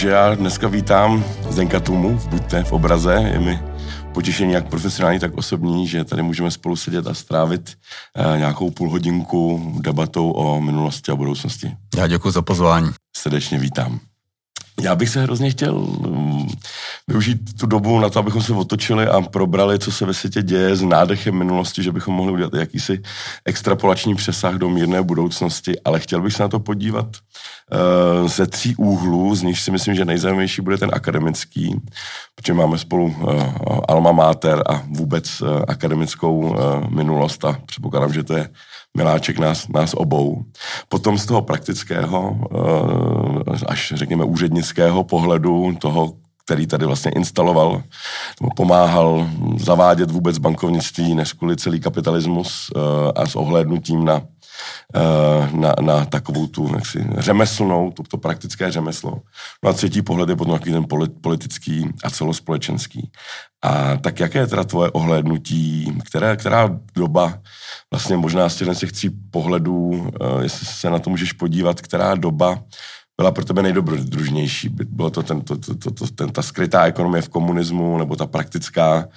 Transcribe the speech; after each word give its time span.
Takže 0.00 0.14
já 0.14 0.34
dneska 0.34 0.68
vítám 0.68 1.24
Zdenka 1.50 1.80
Tumu, 1.80 2.20
buďte 2.28 2.64
v 2.64 2.72
obraze, 2.72 3.12
je 3.32 3.38
mi 3.38 3.60
potěšení 4.14 4.52
jak 4.52 4.68
profesionální, 4.68 5.18
tak 5.18 5.36
osobní, 5.36 5.86
že 5.86 6.04
tady 6.04 6.22
můžeme 6.22 6.50
spolu 6.50 6.76
sedět 6.76 7.06
a 7.06 7.14
strávit 7.14 7.78
eh, 8.16 8.38
nějakou 8.38 8.70
půl 8.70 8.90
hodinku 8.90 9.72
debatou 9.80 10.30
o 10.30 10.60
minulosti 10.60 11.12
a 11.12 11.16
budoucnosti. 11.16 11.76
Já 11.96 12.06
děkuji 12.06 12.30
za 12.30 12.42
pozvání. 12.42 12.90
Srdečně 13.16 13.58
vítám. 13.58 14.00
Já 14.80 14.94
bych 14.94 15.08
se 15.08 15.22
hrozně 15.22 15.50
chtěl 15.50 15.76
um, 15.76 16.48
využít 17.08 17.58
tu 17.60 17.66
dobu 17.66 18.00
na 18.00 18.10
to, 18.10 18.18
abychom 18.18 18.42
se 18.42 18.54
otočili 18.54 19.06
a 19.06 19.20
probrali, 19.20 19.78
co 19.78 19.92
se 19.92 20.06
ve 20.06 20.14
světě 20.14 20.42
děje 20.42 20.76
s 20.76 20.82
nádechem 20.82 21.34
minulosti, 21.34 21.82
že 21.82 21.92
bychom 21.92 22.14
mohli 22.14 22.32
udělat 22.32 22.54
jakýsi 22.54 23.02
extrapolační 23.44 24.14
přesah 24.14 24.54
do 24.54 24.68
mírné 24.68 25.02
budoucnosti, 25.02 25.80
ale 25.80 26.00
chtěl 26.00 26.22
bych 26.22 26.34
se 26.34 26.42
na 26.42 26.48
to 26.48 26.60
podívat 26.60 27.06
uh, 27.06 28.28
ze 28.28 28.46
tří 28.46 28.76
úhlů, 28.76 29.34
z 29.34 29.42
nich 29.42 29.60
si 29.60 29.70
myslím, 29.70 29.94
že 29.94 30.04
nejzajímavější 30.04 30.62
bude 30.62 30.78
ten 30.78 30.90
akademický, 30.92 31.80
protože 32.34 32.54
máme 32.54 32.78
spolu 32.78 33.04
uh, 33.04 33.44
alma 33.88 34.12
mater 34.12 34.62
a 34.66 34.82
vůbec 34.88 35.40
uh, 35.40 35.48
akademickou 35.68 36.38
uh, 36.38 36.56
minulost 36.90 37.44
a 37.44 37.58
předpokládám, 37.66 38.12
že 38.12 38.22
to 38.22 38.36
je 38.36 38.48
miláček 38.96 39.38
nás, 39.38 39.68
nás 39.68 39.94
obou. 39.94 40.44
Potom 40.88 41.18
z 41.18 41.26
toho 41.26 41.42
praktického, 41.42 42.40
až 43.66 43.92
řekněme 43.96 44.24
úřednického 44.24 45.04
pohledu 45.04 45.76
toho, 45.78 46.12
který 46.50 46.66
tady 46.66 46.86
vlastně 46.86 47.10
instaloval, 47.10 47.82
nebo 48.40 48.50
pomáhal 48.56 49.30
zavádět 49.56 50.10
vůbec 50.10 50.38
bankovnictví 50.38 51.14
než 51.14 51.32
kvůli 51.32 51.56
celý 51.56 51.80
kapitalismus 51.80 52.70
eh, 52.76 52.80
a 53.14 53.26
s 53.26 53.36
ohlédnutím 53.36 54.04
na, 54.04 54.22
eh, 54.94 55.48
na, 55.52 55.74
na 55.80 56.04
takovou 56.04 56.46
tu 56.46 56.70
jaksi, 56.74 57.06
řemeslnou, 57.18 57.90
to, 57.90 58.02
to 58.02 58.16
praktické 58.16 58.70
řemeslo. 58.70 59.22
No 59.64 59.70
a 59.70 59.72
třetí 59.72 60.02
pohled 60.02 60.28
je 60.28 60.36
potom 60.36 60.58
takový 60.58 60.72
ten 60.72 60.86
politický 61.20 61.88
a 62.04 62.10
celospolečenský. 62.10 63.10
A 63.62 63.96
tak 63.96 64.20
jaké 64.20 64.38
je 64.38 64.46
teda 64.46 64.64
tvoje 64.64 64.90
ohlédnutí, 64.90 65.98
které, 66.04 66.36
která 66.36 66.78
doba 66.94 67.38
vlastně 67.90 68.16
možná 68.16 68.48
z 68.48 68.56
těch 68.78 68.92
tří 68.92 69.10
pohledů, 69.30 70.10
eh, 70.20 70.42
jestli 70.42 70.66
se 70.66 70.90
na 70.90 70.98
to 70.98 71.10
můžeš 71.10 71.32
podívat, 71.32 71.80
která 71.80 72.14
doba 72.14 72.58
byla 73.20 73.32
pro 73.32 73.44
tebe 73.44 73.62
nejdobrodružnější? 73.62 74.68
Bylo 74.68 75.10
to, 75.10 75.22
ten, 75.22 75.40
to, 75.40 75.56
to, 75.56 75.74
to, 75.74 75.90
to, 75.90 76.06
ten, 76.06 76.30
ta 76.30 76.42
skrytá 76.42 76.84
ekonomie 76.84 77.22
v 77.22 77.28
komunismu, 77.28 77.98
nebo 77.98 78.16
ta 78.16 78.26
praktická, 78.26 79.08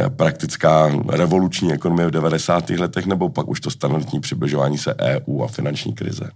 eh, 0.00 0.10
praktická 0.10 0.92
revoluční 1.08 1.72
ekonomie 1.72 2.08
v 2.08 2.10
90. 2.10 2.70
letech, 2.70 3.06
nebo 3.06 3.28
pak 3.28 3.48
už 3.48 3.60
to 3.60 3.70
standardní 3.70 4.20
přibližování 4.20 4.78
se 4.78 4.94
EU 4.94 5.42
a 5.42 5.48
finanční 5.48 5.94
krize? 5.94 6.30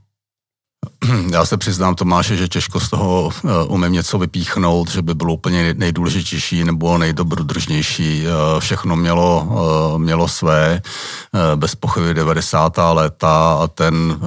Já 1.33 1.45
se 1.45 1.57
přiznám, 1.57 1.95
Tomáše, 1.95 2.37
že 2.37 2.49
těžko 2.49 2.81
z 2.81 2.91
toho 2.91 3.25
uh, 3.45 3.51
umím 3.69 3.93
něco 3.93 4.19
vypíchnout, 4.19 4.91
že 4.91 5.03
by 5.03 5.15
bylo 5.15 5.35
úplně 5.35 5.75
nejdůležitější 5.75 6.65
nebo 6.65 6.99
nejdobrodržnější. 6.99 8.25
Uh, 8.25 8.61
všechno 8.61 8.97
mělo, 8.97 9.49
mělo 9.99 10.29
své, 10.29 10.83
bez 11.57 11.75
pochyby 11.75 12.15
90. 12.15 12.79
léta 12.93 13.59
a 13.63 13.67
ten 13.67 14.21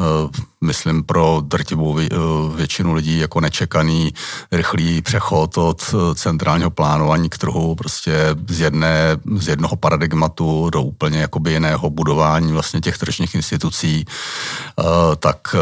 myslím, 0.63 1.03
pro 1.03 1.41
drtivou 1.45 1.99
eh, 1.99 2.07
většinu 2.55 2.93
lidí 2.93 3.19
jako 3.19 3.41
nečekaný 3.41 4.13
rychlý 4.51 5.01
přechod 5.01 5.57
od 5.57 5.81
eh, 5.93 6.15
centrálního 6.15 6.69
plánování 6.69 7.29
k 7.29 7.37
trhu, 7.37 7.75
prostě 7.75 8.35
z, 8.47 8.59
jedné, 8.59 9.17
z 9.35 9.47
jednoho 9.47 9.75
paradigmatu 9.75 10.69
do 10.69 10.81
úplně 10.81 11.19
jakoby 11.19 11.51
jiného 11.51 11.89
budování 11.89 12.51
vlastně 12.51 12.81
těch 12.81 12.97
tržních 12.97 13.35
institucí, 13.35 14.05
eh, 14.05 14.83
tak 15.15 15.55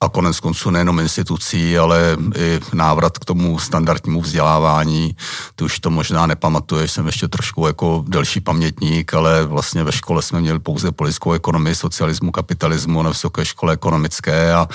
a 0.00 0.08
konec 0.08 0.40
konců 0.40 0.70
nejenom 0.70 1.00
institucí, 1.00 1.78
ale 1.78 2.16
i 2.38 2.60
návrat 2.72 3.18
k 3.18 3.24
tomu 3.24 3.58
standardnímu 3.58 4.20
vzdělávání. 4.20 5.16
Ty 5.54 5.64
už 5.64 5.78
to 5.78 5.90
možná 5.90 6.26
nepamatuješ, 6.26 6.92
jsem 6.92 7.06
ještě 7.06 7.28
trošku 7.28 7.66
jako 7.66 8.04
delší 8.08 8.40
pamětník, 8.40 9.14
ale 9.14 9.46
vlastně 9.46 9.84
ve 9.84 9.92
škole 9.92 10.22
jsme 10.22 10.40
měli 10.40 10.58
pouze 10.58 10.92
politickou 10.92 11.32
ekonomii, 11.32 11.74
socialismu, 11.74 12.32
kapitalismu 12.32 13.02
na 13.02 13.10
vysoké 13.10 13.44
škole 13.44 13.72
ekonomické 13.72 14.39
a 14.52 14.68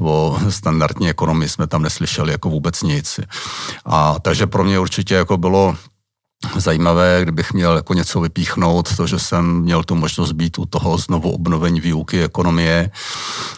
o 0.00 0.38
standardní 0.48 1.10
ekonomii 1.10 1.48
jsme 1.48 1.66
tam 1.66 1.82
neslyšeli 1.82 2.32
jako 2.32 2.50
vůbec 2.50 2.82
nic. 2.82 3.20
A 3.84 4.16
takže 4.22 4.46
pro 4.46 4.64
mě 4.64 4.78
určitě 4.78 5.14
jako 5.14 5.36
bylo 5.36 5.76
zajímavé, 6.56 7.22
kdybych 7.22 7.52
měl 7.52 7.76
jako 7.76 7.94
něco 7.94 8.20
vypíchnout, 8.20 8.96
to, 8.96 9.06
že 9.06 9.18
jsem 9.18 9.60
měl 9.60 9.82
tu 9.82 9.94
možnost 9.94 10.32
být 10.32 10.58
u 10.58 10.66
toho 10.66 10.98
znovu 10.98 11.30
obnovení 11.30 11.80
výuky 11.80 12.24
ekonomie. 12.24 12.90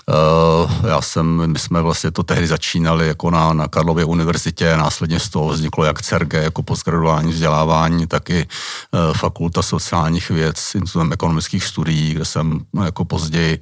Uh, 0.08 0.88
já 0.88 1.00
jsem, 1.00 1.52
my 1.52 1.58
jsme 1.58 1.82
vlastně 1.82 2.10
to 2.10 2.22
tehdy 2.22 2.46
začínali 2.46 3.08
jako 3.08 3.30
na, 3.30 3.52
na 3.52 3.68
Karlově 3.68 4.04
univerzitě, 4.04 4.76
následně 4.76 5.20
z 5.20 5.28
toho 5.28 5.48
vzniklo 5.48 5.84
jak 5.84 6.02
CERG, 6.02 6.32
jako 6.32 6.62
postgraduální 6.62 7.32
vzdělávání, 7.32 8.06
tak 8.06 8.30
i 8.30 8.46
uh, 8.46 9.14
Fakulta 9.16 9.62
sociálních 9.62 10.30
věd 10.30 10.56
s 10.58 10.74
Institutem 10.74 11.12
ekonomických 11.12 11.64
studií, 11.64 12.14
kde 12.14 12.24
jsem 12.24 12.60
no, 12.72 12.84
jako 12.84 13.04
později 13.04 13.60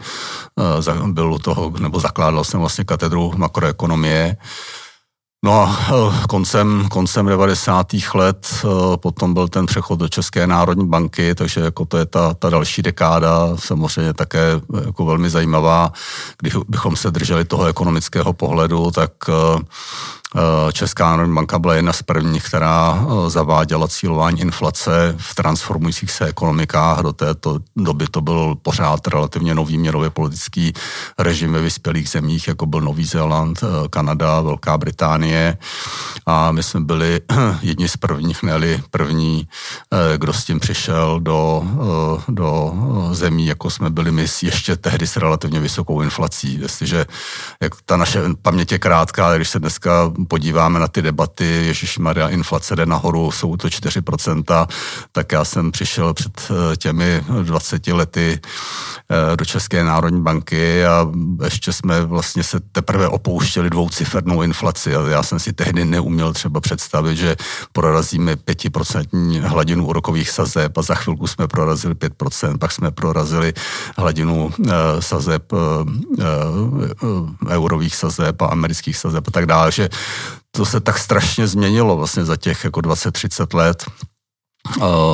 uh, 0.98 1.08
byl 1.08 1.32
u 1.32 1.38
toho, 1.38 1.72
nebo 1.78 2.00
zakládal 2.00 2.44
jsem 2.44 2.60
vlastně 2.60 2.84
katedru 2.84 3.32
makroekonomie. 3.36 4.36
No 5.44 5.52
a 5.52 5.78
eh, 5.88 6.26
koncem, 6.28 6.86
koncem 6.90 7.26
90. 7.26 7.86
let 8.14 8.54
eh, 8.64 8.68
potom 8.96 9.34
byl 9.34 9.48
ten 9.48 9.66
přechod 9.66 9.98
do 9.98 10.08
České 10.08 10.46
národní 10.46 10.88
banky, 10.88 11.34
takže 11.34 11.60
jako 11.60 11.84
to 11.84 11.98
je 11.98 12.06
ta, 12.06 12.34
ta 12.34 12.50
další 12.50 12.82
dekáda, 12.82 13.56
samozřejmě 13.56 14.14
také 14.14 14.60
eh, 14.76 14.84
jako 14.86 15.04
velmi 15.04 15.30
zajímavá. 15.30 15.92
Když 16.38 16.56
bychom 16.68 16.96
se 16.96 17.10
drželi 17.10 17.44
toho 17.44 17.64
ekonomického 17.64 18.32
pohledu, 18.32 18.90
tak 18.90 19.10
Česká 20.72 21.10
národní 21.10 21.34
banka 21.34 21.58
byla 21.58 21.74
jedna 21.74 21.92
z 21.92 22.02
prvních, 22.02 22.44
která 22.44 22.98
eh, 22.98 23.30
zaváděla 23.30 23.88
cílování 23.88 24.40
inflace 24.40 25.14
v 25.18 25.34
transformujících 25.34 26.10
se 26.10 26.26
ekonomikách. 26.26 27.00
Do 27.00 27.12
této 27.12 27.58
doby 27.76 28.06
to 28.10 28.20
byl 28.20 28.54
pořád 28.62 29.06
relativně 29.06 29.54
nový 29.54 29.78
měnově 29.78 30.10
politický 30.10 30.72
režim 31.18 31.52
ve 31.52 31.60
vyspělých 31.60 32.08
zemích, 32.08 32.48
jako 32.48 32.66
byl 32.66 32.80
Nový 32.80 33.04
Zéland, 33.04 33.60
eh, 33.62 33.88
Kanada, 33.88 34.40
Velká 34.40 34.78
Británie. 34.78 35.58
A 36.26 36.52
my 36.52 36.62
jsme 36.62 36.80
byli 36.80 37.20
jedni 37.62 37.88
z 37.88 37.96
prvních, 37.96 38.42
ne 38.42 38.52
první, 38.90 39.48
kdo 40.16 40.32
s 40.32 40.44
tím 40.44 40.60
přišel 40.60 41.20
do, 41.20 41.64
do 42.28 42.74
zemí, 43.12 43.46
jako 43.46 43.70
jsme 43.70 43.90
byli 43.90 44.10
my 44.12 44.26
ještě 44.42 44.76
tehdy 44.76 45.06
s 45.06 45.16
relativně 45.16 45.60
vysokou 45.60 46.00
inflací. 46.00 46.58
Jestliže 46.62 47.06
jak 47.60 47.72
ta 47.84 47.96
naše 47.96 48.20
paměť 48.42 48.72
je 48.72 48.78
krátká, 48.78 49.36
když 49.36 49.48
se 49.48 49.58
dneska 49.58 50.12
podíváme 50.28 50.80
na 50.80 50.88
ty 50.88 51.02
debaty, 51.02 51.44
Ježíš 51.44 51.98
Maria, 51.98 52.28
inflace 52.28 52.76
jde 52.76 52.86
nahoru, 52.86 53.30
jsou 53.30 53.56
to 53.56 53.68
4%, 53.68 54.66
tak 55.12 55.32
já 55.32 55.44
jsem 55.44 55.72
přišel 55.72 56.14
před 56.14 56.50
eh, 56.50 56.76
těmi 56.76 57.24
20 57.42 57.86
lety 57.86 58.40
eh, 59.10 59.36
do 59.36 59.44
České 59.44 59.84
národní 59.84 60.22
banky 60.22 60.84
a 60.84 61.06
ještě 61.44 61.72
jsme 61.72 62.04
vlastně 62.04 62.42
se 62.42 62.60
teprve 62.72 63.08
opouštěli 63.08 63.70
dvoucifernou 63.70 64.42
inflaci. 64.42 64.90
Já 65.10 65.22
jsem 65.22 65.38
si 65.38 65.52
tehdy 65.52 65.84
neuměl 65.84 66.32
třeba 66.32 66.60
představit, 66.60 67.16
že 67.16 67.36
prorazíme 67.72 68.34
5% 68.34 69.40
hladinu 69.40 69.86
úrokových 69.86 70.30
sazeb 70.30 70.78
a 70.78 70.82
za 70.82 70.94
chvilku 70.94 71.26
jsme 71.26 71.48
prorazili 71.48 71.94
5%, 71.94 72.58
pak 72.58 72.72
jsme 72.72 72.90
prorazili 72.90 73.52
hladinu 73.96 74.50
eh, 74.66 74.72
sazeb, 75.00 75.52
eurových 77.48 77.96
sazeb 77.96 78.42
a 78.42 78.46
amerických 78.46 78.96
sazeb 78.96 79.28
a 79.28 79.30
tak 79.30 79.46
dále, 79.46 79.72
že 79.72 79.88
to 80.50 80.66
se 80.66 80.80
tak 80.80 80.98
strašně 80.98 81.46
změnilo 81.46 81.96
vlastně 81.96 82.24
za 82.24 82.36
těch 82.36 82.64
jako 82.64 82.80
20-30 82.80 83.56
let, 83.56 83.84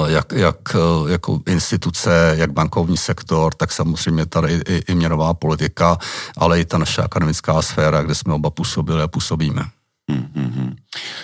jak, 0.06 0.32
jak 0.32 0.76
jako 1.08 1.40
instituce, 1.46 2.34
jak 2.38 2.52
bankovní 2.52 2.96
sektor, 2.96 3.54
tak 3.54 3.72
samozřejmě 3.72 4.26
tady 4.26 4.62
i, 4.68 4.82
i 4.88 4.94
měnová 4.94 5.34
politika, 5.34 5.98
ale 6.36 6.60
i 6.60 6.64
ta 6.64 6.78
naše 6.78 7.02
akademická 7.02 7.62
sféra, 7.62 8.02
kde 8.02 8.14
jsme 8.14 8.34
oba 8.34 8.50
působili 8.50 9.02
a 9.02 9.08
působíme. 9.08 9.62
Hmm, 10.10 10.28
hmm, 10.34 10.50
hmm. 10.50 10.76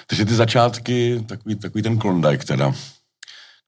Takže 0.06 0.24
ty 0.24 0.34
začátky, 0.34 1.24
takový, 1.28 1.54
takový 1.54 1.82
ten 1.82 1.98
klondajk 1.98 2.44
teda, 2.44 2.72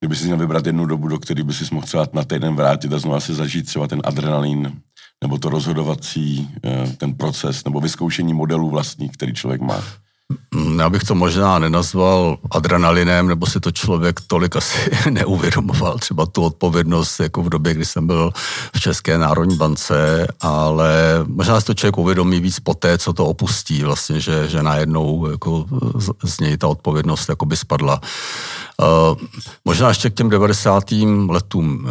kdyby 0.01 0.17
si 0.17 0.25
měl 0.25 0.37
vybrat 0.37 0.67
jednu 0.67 0.87
dobu, 0.87 1.09
do 1.09 1.19
které 1.19 1.43
by 1.43 1.55
si 1.55 1.65
mohl 1.75 1.87
třeba 1.87 2.07
na 2.13 2.25
týden 2.25 2.57
vrátit 2.57 2.93
a 2.93 2.99
znovu 2.99 3.21
si 3.21 3.35
zažít 3.35 3.67
třeba 3.67 3.87
ten 3.87 4.03
adrenalin, 4.05 4.81
nebo 5.27 5.39
to 5.39 5.51
rozhodovací, 5.51 6.49
eh, 6.65 6.95
ten 6.99 7.15
proces, 7.15 7.65
nebo 7.65 7.81
vyzkoušení 7.81 8.35
modelů 8.35 8.71
vlastní, 8.71 9.09
který 9.09 9.35
člověk 9.35 9.61
má. 9.61 9.83
Mm, 10.55 10.79
já 10.79 10.91
bych 10.91 11.05
to 11.05 11.15
možná 11.15 11.59
nenazval 11.59 12.39
adrenalinem, 12.51 13.29
nebo 13.29 13.47
si 13.47 13.61
to 13.61 13.71
člověk 13.71 14.21
tolik 14.27 14.57
asi 14.57 14.91
neuvědomoval, 15.11 15.99
třeba 15.99 16.27
tu 16.27 16.43
odpovědnost 16.43 17.21
jako 17.21 17.43
v 17.43 17.49
době, 17.49 17.75
kdy 17.75 17.85
jsem 17.85 18.07
byl 18.07 18.31
v 18.77 18.81
České 18.81 19.19
národní 19.19 19.57
bance, 19.57 20.27
ale 20.41 20.95
možná 21.27 21.61
si 21.61 21.67
to 21.67 21.75
člověk 21.75 21.99
uvědomí 21.99 22.41
víc 22.41 22.61
po 22.61 22.75
té, 22.75 22.99
co 22.99 23.13
to 23.13 23.27
opustí, 23.27 23.83
vlastně, 23.83 24.21
že, 24.21 24.49
že 24.49 24.63
najednou 24.63 25.31
jako 25.31 25.67
z, 25.99 26.11
z 26.25 26.41
něj 26.41 26.57
ta 26.57 26.69
odpovědnost 26.69 27.29
jako 27.29 27.47
by 27.47 27.57
spadla. 27.57 28.01
Uh, 28.83 29.19
možná 29.65 29.89
ještě 29.89 30.11
k 30.11 30.15
těm 30.15 30.31
90. 30.31 30.85
letům. 31.29 31.85
Uh, 31.85 31.91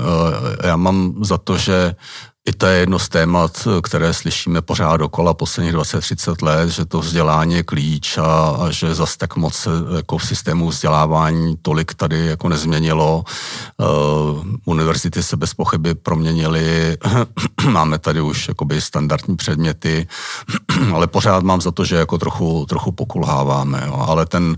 já 0.64 0.76
mám 0.76 1.16
za 1.22 1.38
to, 1.38 1.58
že 1.58 1.96
i 2.50 2.54
to 2.54 2.66
je 2.66 2.80
jedno 2.80 3.00
z 3.00 3.10
témat, 3.10 3.68
které 3.82 4.14
slyšíme 4.14 4.62
pořád 4.62 4.98
dokola 4.98 5.34
posledních 5.34 5.74
20-30 5.74 6.46
let, 6.46 6.70
že 6.70 6.86
to 6.86 7.00
vzdělání 7.00 7.54
je 7.54 7.64
klíč 7.64 8.18
a, 8.18 8.24
a 8.50 8.72
že 8.72 8.96
zas 8.96 9.18
tak 9.18 9.36
moc 9.36 9.56
se 9.56 9.70
jako 9.96 10.18
v 10.18 10.26
systému 10.26 10.70
vzdělávání 10.70 11.58
tolik 11.62 11.94
tady 11.94 12.26
jako 12.26 12.50
nezměnilo. 12.50 13.24
Uh, 13.78 14.46
univerzity 14.66 15.24
se 15.24 15.38
bez 15.38 15.54
pochyby 15.54 15.96
proměnily, 15.96 16.98
máme 17.70 18.00
tady 18.00 18.22
už 18.22 18.48
jakoby 18.48 18.82
standardní 18.82 19.36
předměty, 19.36 20.08
ale 20.94 21.08
pořád 21.08 21.44
mám 21.44 21.62
za 21.62 21.72
to, 21.72 21.86
že 21.86 21.96
jako 21.96 22.18
trochu, 22.18 22.66
trochu 22.70 22.92
pokulháváme. 22.92 23.84
Jo. 23.86 24.06
Ale, 24.08 24.26
ten, 24.26 24.58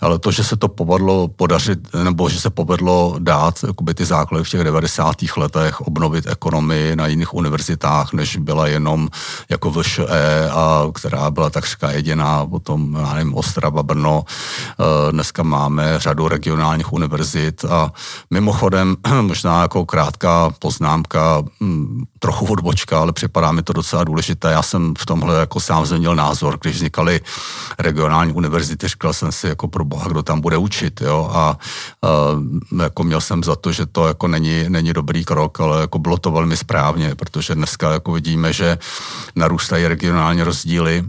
ale 0.00 0.18
to, 0.18 0.32
že 0.32 0.44
se 0.44 0.56
to 0.56 0.68
povedlo 0.68 1.28
podařit, 1.28 1.94
nebo 2.04 2.28
že 2.28 2.40
se 2.40 2.50
povedlo 2.50 3.16
dát 3.18 3.64
ty 3.94 4.04
základy 4.04 4.44
v 4.44 4.50
těch 4.50 4.64
90. 4.64 5.16
letech, 5.36 5.80
obnovit 5.80 6.26
ekonomii 6.26 6.96
na 6.96 7.17
jiných 7.18 7.34
univerzitách, 7.34 8.12
než 8.12 8.36
byla 8.36 8.66
jenom 8.66 9.08
jako 9.50 9.70
VŠE, 9.70 10.50
a 10.50 10.86
která 10.94 11.30
byla 11.30 11.50
takřka 11.50 11.90
jediná, 11.90 12.46
potom, 12.46 12.94
já 12.94 13.14
nevím, 13.14 13.34
Ostrava, 13.34 13.82
Brno. 13.82 14.22
E, 14.22 15.12
dneska 15.12 15.42
máme 15.42 15.98
řadu 15.98 16.28
regionálních 16.28 16.92
univerzit 16.92 17.64
a 17.64 17.92
mimochodem, 18.30 18.96
možná 19.20 19.62
jako 19.62 19.86
krátká 19.86 20.50
poznámka, 20.58 21.42
hm, 21.60 22.04
trochu 22.18 22.46
odbočka, 22.46 23.00
ale 23.00 23.12
připadá 23.12 23.52
mi 23.52 23.62
to 23.62 23.72
docela 23.72 24.04
důležité. 24.04 24.50
Já 24.50 24.62
jsem 24.62 24.94
v 24.98 25.06
tomhle 25.06 25.40
jako 25.40 25.60
sám 25.60 25.86
změnil 25.86 26.14
názor, 26.14 26.58
když 26.60 26.76
vznikaly 26.76 27.20
regionální 27.78 28.32
univerzity, 28.32 28.88
říkal 28.88 29.12
jsem 29.12 29.32
si 29.32 29.46
jako 29.46 29.68
pro 29.68 29.84
boha, 29.84 30.08
kdo 30.08 30.22
tam 30.22 30.40
bude 30.40 30.56
učit, 30.56 31.00
jo, 31.00 31.30
a, 31.32 31.38
a 31.38 31.56
jako 32.82 33.04
měl 33.04 33.20
jsem 33.20 33.44
za 33.44 33.56
to, 33.56 33.72
že 33.72 33.86
to 33.86 34.06
jako 34.06 34.28
není, 34.28 34.64
není 34.68 34.92
dobrý 34.92 35.24
krok, 35.24 35.60
ale 35.60 35.80
jako 35.80 35.98
bylo 35.98 36.18
to 36.18 36.30
velmi 36.30 36.56
správně, 36.56 37.07
protože 37.14 37.54
dneska 37.54 37.92
jako 37.92 38.12
vidíme, 38.12 38.52
že 38.52 38.78
narůstají 39.36 39.86
regionální 39.86 40.42
rozdíly 40.42 41.04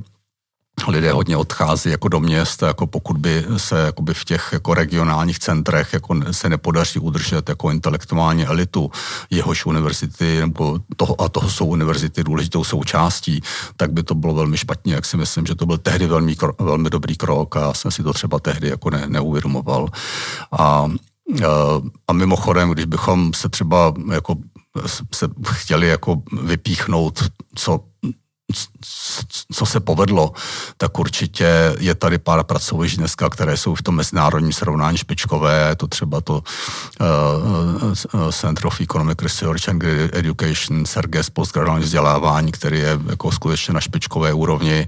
lidé 0.87 1.11
hodně 1.11 1.37
odchází 1.37 1.89
jako 1.89 2.07
do 2.07 2.19
měst, 2.19 2.61
jako 2.61 2.87
pokud 2.87 3.17
by 3.17 3.45
se 3.57 3.79
jakoby 3.79 4.13
v 4.13 4.25
těch 4.25 4.49
jako 4.53 4.73
regionálních 4.73 5.39
centrech 5.39 5.93
jako 5.93 6.15
se 6.31 6.49
nepodaří 6.49 6.99
udržet 6.99 7.49
jako 7.49 7.71
intelektuální 7.71 8.45
elitu, 8.45 8.91
jehož 9.29 9.65
univerzity 9.65 10.39
nebo 10.39 10.79
toho, 10.95 11.21
a 11.21 11.29
toho 11.29 11.49
jsou 11.49 11.65
univerzity 11.65 12.23
důležitou 12.23 12.63
součástí, 12.63 13.41
tak 13.77 13.91
by 13.91 14.03
to 14.03 14.15
bylo 14.15 14.33
velmi 14.33 14.57
špatně, 14.57 14.93
jak 14.93 15.05
si 15.05 15.17
myslím, 15.17 15.45
že 15.45 15.55
to 15.55 15.65
byl 15.65 15.77
tehdy 15.77 16.07
velmi, 16.07 16.35
velmi 16.59 16.89
dobrý 16.89 17.15
krok 17.17 17.55
a 17.55 17.73
jsem 17.73 17.91
si 17.91 18.03
to 18.03 18.13
třeba 18.13 18.39
tehdy 18.39 18.69
jako 18.69 18.89
ne, 18.89 19.03
neuvědomoval. 19.07 19.89
A 20.59 20.87
a 22.07 22.13
mimochodem, 22.13 22.69
když 22.69 22.85
bychom 22.85 23.33
se 23.33 23.49
třeba 23.49 23.93
jako 24.11 24.35
se 25.15 25.27
chtěli 25.43 25.87
jako 25.87 26.21
vypíchnout, 26.43 27.23
co 27.55 27.79
co 29.53 29.65
se 29.65 29.79
povedlo, 29.79 30.31
tak 30.77 30.99
určitě 30.99 31.75
je 31.79 31.95
tady 31.95 32.17
pár 32.17 32.43
pracovišť 32.43 32.97
dneska, 32.97 33.29
které 33.29 33.57
jsou 33.57 33.75
v 33.75 33.81
tom 33.81 33.95
mezinárodním 33.95 34.53
srovnání 34.53 34.97
špičkové, 34.97 35.65
je 35.69 35.75
to 35.75 35.87
třeba 35.87 36.21
to 36.21 36.43
uh, 37.01 38.31
Center 38.31 38.67
of 38.67 38.81
Economic 38.81 39.21
Research 39.21 39.69
and 39.69 39.83
Education, 40.13 40.85
SERGES, 40.85 41.29
postgraduální 41.29 41.83
vzdělávání, 41.83 42.51
který 42.51 42.79
je 42.79 42.99
jako 43.09 43.31
skutečně 43.31 43.73
na 43.73 43.81
špičkové 43.81 44.33
úrovni 44.33 44.87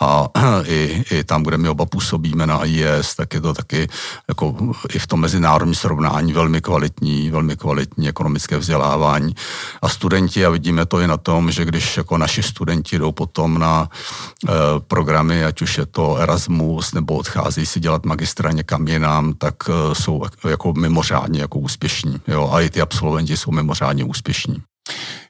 a 0.00 0.28
i, 0.64 1.04
i 1.10 1.24
tam, 1.24 1.42
kde 1.42 1.58
my 1.58 1.68
oba 1.68 1.86
působíme 1.86 2.46
na 2.46 2.64
IES, 2.64 3.14
tak 3.14 3.34
je 3.34 3.40
to 3.40 3.54
taky 3.54 3.88
jako 4.28 4.54
i 4.94 4.98
v 4.98 5.06
tom 5.06 5.20
mezinárodním 5.20 5.74
srovnání 5.74 6.32
velmi 6.32 6.60
kvalitní, 6.60 7.30
velmi 7.30 7.56
kvalitní 7.56 8.08
ekonomické 8.08 8.58
vzdělávání. 8.58 9.34
A 9.82 9.88
studenti, 9.88 10.46
a 10.46 10.50
vidíme 10.50 10.86
to 10.86 11.00
i 11.00 11.06
na 11.06 11.16
tom, 11.16 11.50
že 11.50 11.64
když 11.64 11.96
jako 11.96 12.18
naši 12.18 12.42
studenti 12.42 12.98
jdou 13.00 13.12
potom 13.12 13.58
na 13.58 13.88
e, 13.88 14.52
programy, 14.80 15.44
ať 15.44 15.62
už 15.62 15.78
je 15.78 15.86
to 15.86 16.16
Erasmus, 16.16 16.92
nebo 16.92 17.16
odchází 17.16 17.66
si 17.66 17.80
dělat 17.80 18.06
magistra 18.06 18.52
někam 18.52 18.88
jinam, 18.88 19.32
tak 19.34 19.54
e, 19.68 19.94
jsou 19.94 20.22
jako 20.48 20.72
mimořádně 20.72 21.40
jako 21.40 21.58
úspěšní. 21.58 22.16
Jo? 22.28 22.50
A 22.52 22.60
i 22.60 22.70
ty 22.70 22.80
absolventi 22.80 23.36
jsou 23.36 23.50
mimořádně 23.50 24.04
úspěšní. 24.04 24.56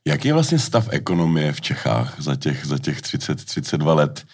Jaký 0.06 0.28
je 0.28 0.34
vlastně 0.34 0.58
stav 0.58 0.88
ekonomie 0.90 1.52
v 1.52 1.61
Čechách 1.61 2.14
za 2.19 2.37
těch, 2.37 2.67
za 2.67 2.78
těch 2.78 3.00
30-32 3.00 3.94
let? 3.94 4.25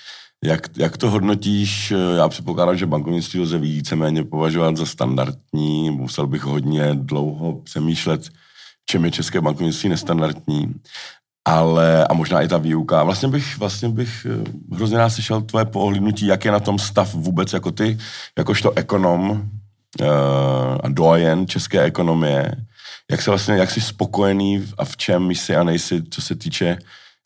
Jak, 0.44 0.68
jak 0.76 0.96
to 0.96 1.10
hodnotíš? 1.10 1.92
Já 2.16 2.28
předpokládám, 2.28 2.76
že 2.76 2.86
bankovnictví 2.86 3.40
lze 3.40 3.58
víceméně 3.58 4.24
považovat 4.24 4.76
za 4.76 4.86
standardní. 4.86 5.90
Musel 5.90 6.26
bych 6.26 6.42
hodně 6.42 6.94
dlouho 6.94 7.60
přemýšlet, 7.62 8.28
čem 8.86 9.04
je 9.04 9.10
české 9.10 9.40
bankovnictví 9.40 9.88
nestandardní 9.88 10.74
ale 11.46 12.06
a 12.06 12.14
možná 12.14 12.42
i 12.42 12.48
ta 12.48 12.58
výuka. 12.58 13.02
Vlastně 13.02 13.28
bych, 13.28 13.58
vlastně 13.58 13.88
bych 13.88 14.26
eh, 14.30 14.74
hrozně 14.74 14.98
rád 14.98 15.10
slyšel 15.10 15.40
tvoje 15.40 15.64
poohlídnutí, 15.64 16.26
jak 16.26 16.44
je 16.44 16.52
na 16.52 16.60
tom 16.60 16.78
stav 16.78 17.14
vůbec 17.14 17.52
jako 17.52 17.70
ty, 17.70 17.98
jakožto 18.38 18.72
ekonom 18.78 19.30
uh, 19.30 20.06
a 20.82 20.88
dojen 20.88 21.46
české 21.46 21.82
ekonomie, 21.82 22.52
jak 23.10 23.22
se 23.22 23.30
vlastně, 23.30 23.54
jak 23.54 23.70
jsi 23.70 23.80
spokojený 23.80 24.64
a 24.78 24.84
v 24.84 24.96
čem 24.96 25.30
jsi 25.30 25.56
a 25.56 25.62
nejsi, 25.62 26.02
co 26.10 26.22
se 26.22 26.34
týče 26.34 26.78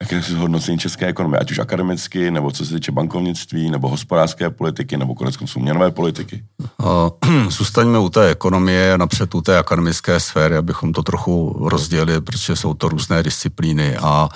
jaké 0.02 0.16
je 0.16 0.36
hodnocení 0.36 0.78
české 0.78 1.06
ekonomie, 1.06 1.40
ať 1.40 1.50
už 1.50 1.58
akademicky, 1.58 2.30
nebo 2.30 2.50
co 2.50 2.66
se 2.66 2.74
týče 2.74 2.92
bankovnictví, 2.92 3.70
nebo 3.70 3.88
hospodářské 3.88 4.50
politiky, 4.50 4.96
nebo 4.96 5.14
konec 5.14 5.36
konců 5.36 5.60
měnové 5.60 5.90
politiky? 5.90 6.44
Zůstaňme 7.48 7.98
u 7.98 8.08
té 8.08 8.30
ekonomie 8.30 8.98
napřed 8.98 9.34
u 9.34 9.40
té 9.40 9.58
akademické 9.58 10.20
sféry, 10.20 10.56
abychom 10.56 10.92
to 10.92 11.02
trochu 11.02 11.56
rozdělili, 11.68 12.20
protože 12.20 12.56
jsou 12.56 12.74
to 12.74 12.88
různé 12.88 13.22
disciplíny 13.22 13.96
a 13.96 14.28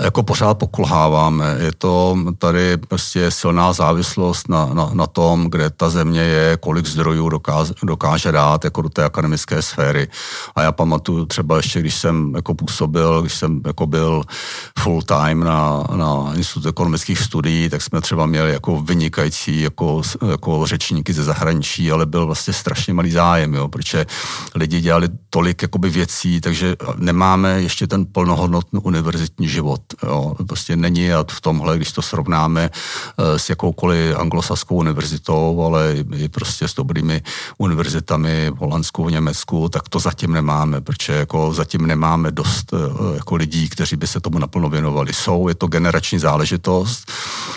jako 0.00 0.22
pořád 0.22 0.54
pokulháváme. 0.54 1.56
Je 1.60 1.72
to 1.78 2.16
tady 2.38 2.76
prostě 2.76 3.30
silná 3.30 3.72
závislost 3.72 4.48
na, 4.48 4.66
na, 4.66 4.90
na 4.92 5.06
tom, 5.06 5.50
kde 5.50 5.70
ta 5.70 5.90
země 5.90 6.20
je, 6.20 6.56
kolik 6.56 6.86
zdrojů 6.86 7.28
dokáže, 7.28 7.74
dokáže 7.82 8.32
dát 8.32 8.64
jako 8.64 8.82
do 8.82 8.88
té 8.88 9.04
akademické 9.04 9.62
sféry. 9.62 10.08
A 10.56 10.62
já 10.62 10.72
pamatuju 10.72 11.24
třeba 11.24 11.56
ještě, 11.56 11.80
když 11.80 11.94
jsem 11.94 12.32
jako 12.34 12.54
působil, 12.54 13.20
když 13.20 13.34
jsem 13.34 13.60
jako 13.66 13.86
byl 13.86 14.22
full 14.78 14.97
full 14.98 15.02
time 15.02 15.44
na, 15.44 15.84
na 15.96 16.34
Institutu 16.34 16.68
ekonomických 16.68 17.18
studií, 17.18 17.68
tak 17.70 17.82
jsme 17.82 18.00
třeba 18.00 18.26
měli 18.26 18.52
jako 18.52 18.80
vynikající 18.80 19.60
jako, 19.60 20.02
jako 20.30 20.66
řečníky 20.66 21.12
ze 21.12 21.24
zahraničí, 21.24 21.90
ale 21.90 22.06
byl 22.06 22.26
vlastně 22.26 22.52
strašně 22.52 22.94
malý 22.94 23.10
zájem, 23.10 23.54
jo, 23.54 23.68
protože 23.68 24.06
lidi 24.54 24.80
dělali 24.80 25.08
tolik 25.30 25.62
jakoby 25.62 25.90
věcí, 25.90 26.40
takže 26.40 26.76
nemáme 26.96 27.62
ještě 27.62 27.86
ten 27.86 28.06
plnohodnotný 28.06 28.80
univerzitní 28.82 29.48
život. 29.48 29.80
Jo. 30.02 30.34
Prostě 30.46 30.76
není 30.76 31.12
a 31.12 31.24
v 31.30 31.40
tomhle, 31.40 31.76
když 31.76 31.92
to 31.92 32.02
srovnáme 32.02 32.70
eh, 32.70 33.38
s 33.38 33.50
jakoukoliv 33.50 34.16
anglosaskou 34.16 34.76
univerzitou, 34.76 35.62
ale 35.64 35.96
i 36.16 36.28
prostě 36.28 36.68
s 36.68 36.74
dobrými 36.74 37.22
univerzitami 37.58 38.50
v 38.50 38.56
Holandsku, 38.56 39.04
v 39.04 39.10
Německu, 39.10 39.68
tak 39.68 39.88
to 39.88 39.98
zatím 39.98 40.32
nemáme, 40.32 40.80
protože 40.80 41.12
jako 41.12 41.54
zatím 41.54 41.86
nemáme 41.86 42.30
dost 42.30 42.72
eh, 42.72 43.14
jako 43.14 43.36
lidí, 43.36 43.68
kteří 43.68 43.96
by 43.96 44.06
se 44.06 44.20
tomu 44.20 44.38
naplno 44.38 44.68
věnovali 44.68 44.87
věnovali. 44.88 45.12
Jsou, 45.12 45.48
je 45.48 45.54
to 45.54 45.66
generační 45.66 46.18
záležitost, 46.18 47.12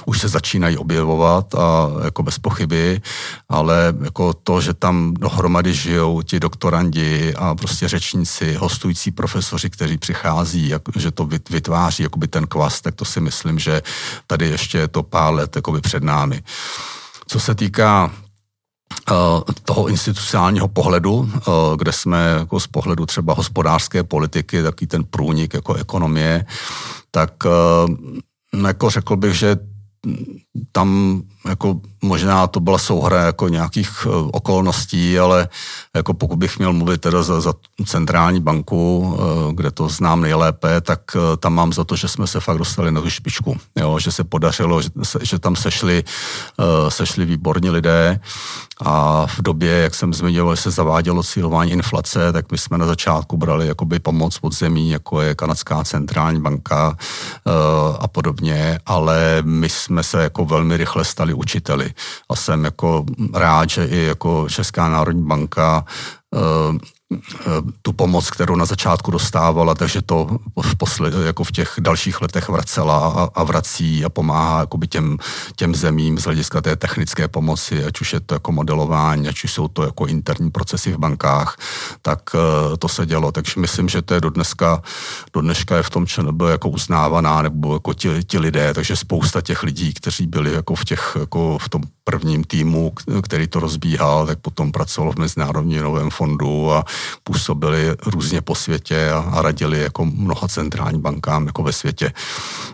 už 0.06 0.20
se 0.20 0.28
začínají 0.28 0.78
objevovat 0.78 1.56
a 1.56 1.90
jako 2.04 2.24
bez 2.24 2.40
pochyby, 2.40 3.02
ale 3.50 3.94
jako 4.04 4.34
to, 4.34 4.62
že 4.62 4.74
tam 4.74 5.14
dohromady 5.14 5.74
žijou 5.74 6.22
ti 6.22 6.40
doktorandi 6.40 7.34
a 7.36 7.56
prostě 7.56 7.88
řečníci, 7.88 8.54
hostující 8.54 9.12
profesoři, 9.12 9.70
kteří 9.70 9.98
přichází, 9.98 10.70
jak, 10.70 10.82
že 10.96 11.12
to 11.12 11.26
vytváří 11.50 12.04
jakoby 12.04 12.28
ten 12.28 12.48
kvas, 12.48 12.82
tak 12.82 12.96
to 12.96 13.06
si 13.06 13.20
myslím, 13.22 13.60
že 13.60 13.82
tady 14.28 14.50
ještě 14.50 14.78
je 14.78 14.88
to 14.88 15.04
pár 15.04 15.34
let 15.34 15.56
jakoby 15.56 15.82
před 15.82 16.04
námi. 16.04 16.44
Co 17.28 17.40
se 17.40 17.56
týká 17.56 18.12
eh, 18.12 19.14
toho 19.64 19.88
institucionálního 19.88 20.68
pohledu, 20.68 21.30
eh, 21.32 21.42
kde 21.78 21.92
jsme 21.92 22.36
jako 22.40 22.60
z 22.60 22.68
pohledu 22.68 23.06
třeba 23.06 23.34
hospodářské 23.34 24.04
politiky, 24.04 24.64
taký 24.64 24.88
ten 24.88 25.04
průnik 25.04 25.54
jako 25.54 25.74
ekonomie, 25.74 26.46
tak 27.12 27.34
eh, 27.46 28.60
jako 28.68 28.90
řekl 28.90 29.16
bych, 29.16 29.34
že 29.34 29.58
tam 30.72 31.22
jako 31.50 31.82
možná 32.02 32.48
to 32.48 32.60
byla 32.60 32.78
souhra 32.78 33.26
jako 33.26 33.50
nějakých 33.50 33.90
eh, 34.06 34.10
okolností, 34.32 35.20
ale 35.20 35.50
jako 35.96 36.14
pokud 36.14 36.36
bych 36.36 36.60
měl 36.60 36.74
mluvit 36.74 37.02
teda 37.02 37.24
za, 37.24 37.42
za 37.42 37.54
centrální 37.86 38.40
banku, 38.40 39.18
eh, 39.20 39.54
kde 39.54 39.72
to 39.72 39.90
znám 39.90 40.22
nejlépe, 40.22 40.82
tak 40.82 41.02
tam 41.40 41.54
mám 41.54 41.74
za 41.74 41.84
to, 41.84 41.96
že 41.96 42.08
jsme 42.08 42.28
se 42.28 42.40
fakt 42.40 42.58
dostali 42.58 42.92
na 42.92 43.02
tu 43.02 43.10
špičku. 43.10 43.58
Jo, 43.76 44.00
že 44.00 44.12
se 44.12 44.24
podařilo, 44.24 44.82
že, 44.82 44.90
že 45.22 45.40
tam 45.40 45.56
sešli, 45.56 46.04
sešli 46.90 47.26
výborní 47.26 47.70
lidé 47.70 48.20
a 48.82 49.26
v 49.28 49.42
době, 49.42 49.72
jak 49.72 49.96
jsem 49.96 50.14
zmiňoval, 50.14 50.56
se 50.56 50.72
zavádělo 50.72 51.24
cílování 51.24 51.72
inflace, 51.72 52.34
tak 52.34 52.52
my 52.52 52.58
jsme 52.58 52.78
na 52.78 52.86
začátku 52.86 53.38
brali 53.38 53.68
jakoby 53.68 54.00
pomoc 54.00 54.38
od 54.42 54.54
zemí, 54.54 54.90
jako 54.90 55.22
je 55.22 55.36
Kanadská 55.36 55.84
centrální 55.84 56.42
banka 56.42 56.98
a 58.00 58.08
podobně, 58.08 58.80
ale 58.86 59.44
my 59.46 59.70
jsme 59.70 60.04
se 60.04 60.24
jako 60.24 60.46
velmi 60.46 60.78
rychle 60.78 61.06
stali 61.06 61.34
učiteli. 61.34 61.91
A 62.30 62.36
jsem 62.36 62.66
jako 62.66 63.06
rád, 63.34 63.70
že 63.70 63.86
i 63.86 64.04
jako 64.04 64.50
Česká 64.50 64.90
národní 64.90 65.24
banka 65.24 65.86
uh, 66.32 66.78
tu 67.82 67.94
pomoc, 67.94 68.30
kterou 68.30 68.56
na 68.56 68.66
začátku 68.66 69.12
dostávala, 69.12 69.76
takže 69.76 70.02
to 70.02 70.38
v 70.62 70.76
posled, 70.76 71.14
jako 71.26 71.44
v 71.44 71.52
těch 71.52 71.76
dalších 71.80 72.22
letech 72.22 72.50
vracela 72.50 73.08
a, 73.08 73.30
a 73.36 73.44
vrací 73.44 74.06
a 74.06 74.10
pomáhá 74.10 74.60
jakoby 74.60 74.88
těm, 74.88 75.18
těm 75.56 75.76
zemím 75.76 76.20
z 76.20 76.24
hlediska 76.24 76.62
té 76.62 76.76
technické 76.76 77.28
pomoci, 77.28 77.86
ať 77.86 78.02
už 78.02 78.14
je 78.14 78.20
to 78.20 78.36
jako 78.36 78.52
modelování, 78.52 79.28
ať 79.28 79.44
už 79.44 79.54
jsou 79.54 79.68
to 79.68 79.84
jako 79.84 80.06
interní 80.06 80.52
procesy 80.52 80.92
v 80.92 80.98
bankách, 80.98 81.58
tak 82.02 82.20
uh, 82.34 82.78
to 82.78 82.88
se 82.88 83.06
dělo. 83.06 83.32
Takže 83.32 83.54
myslím, 83.58 83.90
že 83.90 84.02
to 84.02 84.14
je 84.14 84.22
do 84.22 84.30
dneska, 84.30 84.82
do 85.34 85.42
dneška 85.42 85.78
je 85.78 85.84
v 85.84 85.90
tom 85.90 86.08
ČNB 86.08 86.42
jako 86.50 86.70
uznávaná, 86.70 87.42
nebo 87.42 87.74
jako 87.74 87.94
ti, 87.94 88.24
ti 88.24 88.40
lidé, 88.40 88.74
takže 88.74 88.96
spousta 88.96 89.42
těch 89.42 89.64
lidí, 89.64 89.94
kteří 89.94 90.28
byli 90.28 90.54
jako 90.54 90.76
v 90.76 90.86
těch, 90.86 91.18
jako 91.20 91.58
v 91.62 91.70
tom 91.70 91.82
prvním 92.04 92.44
týmu, 92.44 92.92
který 93.24 93.48
to 93.48 93.60
rozbíhal, 93.60 94.28
tak 94.28 94.40
potom 94.40 94.72
pracoval 94.72 95.12
v 95.12 95.20
Mezinárodním 95.20 95.84
novém 95.84 96.10
fondu 96.10 96.74
a 96.74 96.86
působili 97.24 97.96
různě 98.06 98.42
po 98.42 98.56
světě 98.56 99.12
a, 99.12 99.20
a 99.20 99.42
radili 99.42 99.82
jako 99.82 100.06
mnoha 100.06 100.48
centrální 100.48 101.00
bankám 101.00 101.46
jako 101.46 101.64
ve 101.64 101.74
světě. 101.74 102.14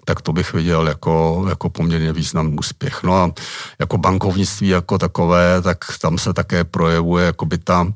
Tak 0.06 0.22
to 0.22 0.34
bych 0.34 0.54
viděl 0.54 0.88
jako, 0.88 1.46
jako 1.50 1.70
poměrně 1.70 2.14
významný 2.14 2.58
úspěch. 2.58 3.04
No 3.04 3.16
a 3.16 3.32
jako 3.80 3.98
bankovnictví 3.98 4.68
jako 4.68 4.98
takové, 4.98 5.62
tak 5.62 5.78
tam 6.02 6.18
se 6.18 6.34
také 6.34 6.64
projevuje 6.64 7.26
jako 7.26 7.46
by 7.46 7.58
ta 7.58 7.88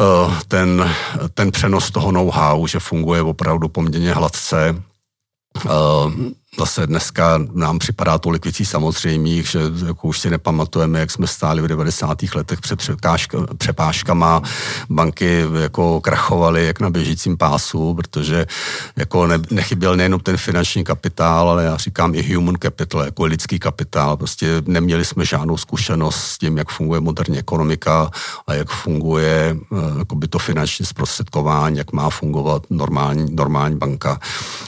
eh, 0.00 0.40
ten, 0.48 0.94
ten 1.34 1.50
přenos 1.50 1.90
toho 1.90 2.12
know-how, 2.12 2.66
že 2.66 2.78
funguje 2.80 3.22
opravdu 3.22 3.68
poměrně 3.68 4.12
hladce. 4.12 4.82
Eh, 6.52 6.60
zase 6.60 6.86
dneska 6.86 7.40
nám 7.52 7.78
připadá 7.78 8.18
tolik 8.18 8.44
věcí 8.44 8.64
samozřejmých, 8.64 9.46
že 9.46 9.60
jako 9.86 10.08
už 10.08 10.20
si 10.20 10.30
nepamatujeme, 10.30 11.00
jak 11.00 11.10
jsme 11.10 11.26
stáli 11.26 11.62
v 11.62 11.68
90. 11.68 12.18
letech 12.34 12.60
před 12.60 12.78
přepážkama, 13.58 14.42
banky 14.90 15.44
jako 15.60 16.00
krachovaly 16.00 16.66
jak 16.66 16.80
na 16.80 16.90
běžícím 16.90 17.36
pásu, 17.36 17.94
protože 17.94 18.46
jako 18.96 19.26
ne, 19.26 19.38
nechyběl 19.50 19.96
nejenom 19.96 20.20
ten 20.20 20.36
finanční 20.36 20.84
kapitál, 20.84 21.50
ale 21.50 21.64
já 21.64 21.76
říkám 21.76 22.14
i 22.14 22.34
human 22.34 22.56
capital, 22.62 23.00
jako 23.04 23.24
lidský 23.24 23.58
kapitál. 23.58 24.16
Prostě 24.16 24.62
neměli 24.66 25.04
jsme 25.04 25.24
žádnou 25.24 25.56
zkušenost 25.56 26.16
s 26.16 26.38
tím, 26.38 26.58
jak 26.58 26.68
funguje 26.68 27.00
moderní 27.00 27.38
ekonomika 27.38 28.10
a 28.46 28.54
jak 28.54 28.68
funguje 28.68 29.56
jako 29.98 30.14
by 30.14 30.28
to 30.28 30.38
finanční 30.38 30.86
zprostředkování, 30.86 31.78
jak 31.78 31.92
má 31.92 32.10
fungovat 32.10 32.62
normální, 32.70 33.34
normální 33.34 33.76
banka. 33.76 34.20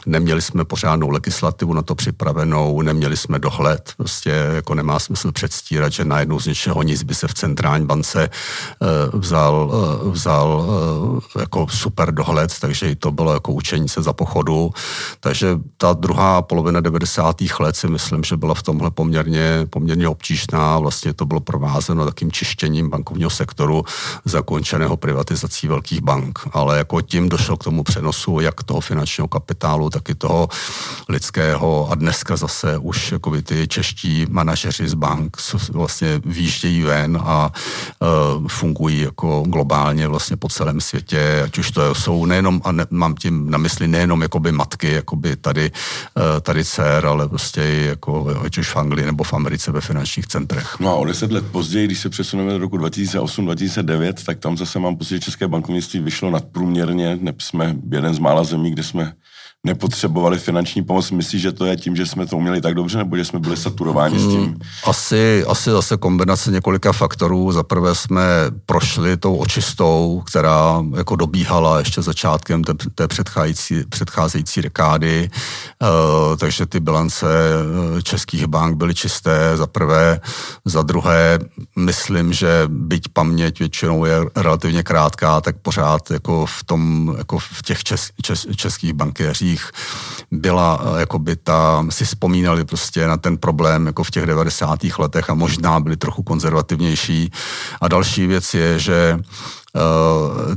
Neměli 0.06 0.42
jsme 0.42 0.64
pořádnou 0.64 1.10
legislativu 1.10 1.73
na 1.74 1.82
to 1.82 1.94
připravenou, 1.94 2.82
neměli 2.82 3.16
jsme 3.16 3.38
dohled, 3.38 3.92
prostě 3.96 4.30
jako 4.30 4.74
nemá 4.74 4.98
smysl 4.98 5.32
předstírat, 5.32 5.92
že 5.92 6.04
najednou 6.04 6.40
z 6.40 6.46
něčeho 6.46 6.82
nic 6.82 7.02
by 7.02 7.14
se 7.14 7.28
v 7.28 7.34
centrální 7.34 7.86
bance 7.86 8.30
uh, 9.12 9.20
vzal, 9.20 9.70
uh, 10.04 10.12
vzal 10.12 10.66
uh, 11.34 11.40
jako 11.40 11.66
super 11.68 12.14
dohled, 12.14 12.52
takže 12.60 12.90
i 12.90 12.96
to 12.96 13.10
bylo 13.10 13.32
jako 13.32 13.52
učení 13.52 13.88
se 13.88 14.02
za 14.02 14.12
pochodu. 14.12 14.70
Takže 15.20 15.58
ta 15.76 15.92
druhá 15.92 16.42
polovina 16.42 16.80
90. 16.80 17.36
let 17.60 17.76
si 17.76 17.88
myslím, 17.88 18.24
že 18.24 18.36
byla 18.36 18.54
v 18.54 18.62
tomhle 18.62 18.90
poměrně, 18.90 19.66
poměrně 19.70 20.08
obtížná. 20.08 20.78
Vlastně 20.78 21.12
to 21.12 21.26
bylo 21.26 21.40
provázeno 21.40 22.04
takým 22.04 22.32
čištěním 22.32 22.90
bankovního 22.90 23.30
sektoru 23.30 23.84
zakončeného 24.24 24.96
privatizací 24.96 25.68
velkých 25.68 26.00
bank. 26.00 26.38
Ale 26.52 26.78
jako 26.78 27.00
tím 27.00 27.28
došlo 27.28 27.56
k 27.56 27.64
tomu 27.64 27.82
přenosu 27.82 28.40
jak 28.40 28.62
toho 28.62 28.80
finančního 28.80 29.28
kapitálu, 29.28 29.90
tak 29.90 30.08
i 30.08 30.14
toho 30.14 30.48
lidského 31.08 31.63
toho 31.64 31.90
a 31.90 31.94
dneska 31.94 32.37
zase 32.37 32.78
už 32.78 33.12
jako 33.12 33.42
ty 33.42 33.68
čeští 33.68 34.26
manažeři 34.28 34.88
z 34.88 34.94
bank 34.94 35.37
vlastně 35.73 36.21
výjíždějí 36.25 36.83
ven 36.83 37.18
a 37.25 37.52
uh, 38.00 38.49
fungují 38.49 39.00
jako 39.00 39.44
globálně 39.47 40.09
vlastně 40.09 40.37
po 40.37 40.49
celém 40.49 40.80
světě, 40.80 41.42
ať 41.44 41.59
už 41.59 41.71
to 41.71 41.94
jsou 41.94 42.26
nejenom, 42.26 42.61
a 42.64 42.73
ne, 42.73 42.87
mám 42.90 43.14
tím 43.14 43.50
na 43.50 43.59
mysli 43.59 43.88
nejenom 43.88 44.23
jakoby 44.23 44.52
matky, 44.52 44.92
jakoby 44.92 45.37
tady, 45.37 45.71
uh, 45.71 46.40
tady 46.40 46.64
dcer, 46.64 47.06
ale 47.06 47.28
prostě 47.28 47.61
i 47.62 47.87
jako, 47.87 48.37
ať 48.44 48.59
už 48.59 48.68
v 48.68 48.76
Anglii 48.76 49.06
nebo 49.06 49.25
v 49.25 49.33
Americe 49.33 49.73
ve 49.73 49.80
finančních 49.80 50.26
centrech. 50.26 50.76
No 50.80 50.88
a 50.88 50.94
o 50.94 51.04
deset 51.04 51.33
let 51.33 51.44
později, 51.52 51.87
když 51.87 51.99
se 51.99 52.09
přesuneme 52.09 52.52
do 52.52 52.59
roku 52.59 52.76
2008-2009, 52.78 54.12
tak 54.26 54.38
tam 54.38 54.56
zase 54.56 54.78
mám 54.78 54.97
pocit, 54.97 55.14
že 55.14 55.21
české 55.21 55.49
bankovnictví 55.49 56.00
vyšlo 56.00 56.30
nadprůměrně, 56.30 57.18
jsme 57.38 57.76
jeden 57.90 58.14
z 58.14 58.18
mála 58.18 58.44
zemí, 58.44 58.71
kde 58.71 58.83
jsme 58.83 59.12
nepotřebovali 59.64 60.38
finanční 60.38 60.83
pomoc. 60.83 61.11
Myslíš, 61.11 61.42
že 61.42 61.52
to 61.52 61.66
je 61.66 61.76
tím, 61.76 61.97
že 61.97 62.06
jsme 62.06 62.26
to 62.26 62.37
uměli 62.37 62.61
tak 62.61 62.75
dobře, 62.75 62.99
nebo 62.99 63.16
že 63.16 63.25
jsme 63.25 63.38
byli 63.38 63.56
saturováni 63.56 64.18
s 64.18 64.28
tím? 64.28 64.40
Hmm, 64.40 64.59
asi, 64.85 65.44
asi 65.44 65.71
zase 65.71 65.97
kombinace 65.97 66.50
několika 66.50 66.92
faktorů. 66.92 67.52
Za 67.52 67.62
prvé 67.62 67.94
jsme 67.94 68.23
prošli 68.66 69.16
tou 69.16 69.37
očistou, 69.37 70.23
která 70.26 70.85
jako 70.97 71.16
dobíhala 71.16 71.78
ještě 71.78 72.02
začátkem 72.02 72.64
té, 72.64 72.75
té 72.94 73.09
předcházející, 73.09 73.85
předcházející 73.88 74.62
dekády, 74.62 75.30
uh, 75.83 76.37
takže 76.37 76.66
ty 76.66 76.80
bilance 76.80 77.26
eh, 77.99 78.02
českých 78.02 78.47
bank 78.47 78.76
byly 78.76 78.94
čisté 78.94 79.56
za 79.56 79.66
prvé. 79.66 80.21
Za 80.64 80.83
druhé, 80.83 81.38
myslím, 81.76 82.33
že 82.33 82.62
byť 82.68 83.09
paměť 83.12 83.59
většinou 83.59 84.04
je 84.04 84.14
relativně 84.37 84.83
krátká, 84.83 85.40
tak 85.40 85.56
pořád 85.56 86.11
jako 86.11 86.47
v 86.47 86.64
tom, 86.64 87.14
jako 87.18 87.38
v 87.38 87.62
těch 87.62 87.85
čes, 87.85 88.11
čes, 88.23 88.47
českých 88.56 88.92
bankéřích 88.92 89.53
médiích 89.54 89.70
byla, 90.30 90.80
eh, 90.82 91.00
jako 91.00 91.18
by 91.18 91.37
ta, 91.37 91.87
si 91.90 92.04
vzpomínali 92.04 92.64
prostě 92.64 93.06
na 93.06 93.16
ten 93.16 93.38
problém 93.38 93.87
jako 93.87 94.04
v 94.04 94.11
těch 94.11 94.26
90. 94.26 94.99
letech 94.99 95.30
a 95.30 95.34
možná 95.34 95.80
byli 95.80 95.96
trochu 95.96 96.23
konzervativnější. 96.23 97.30
A 97.80 97.88
další 97.88 98.26
věc 98.26 98.54
je, 98.54 98.78
že 98.78 99.18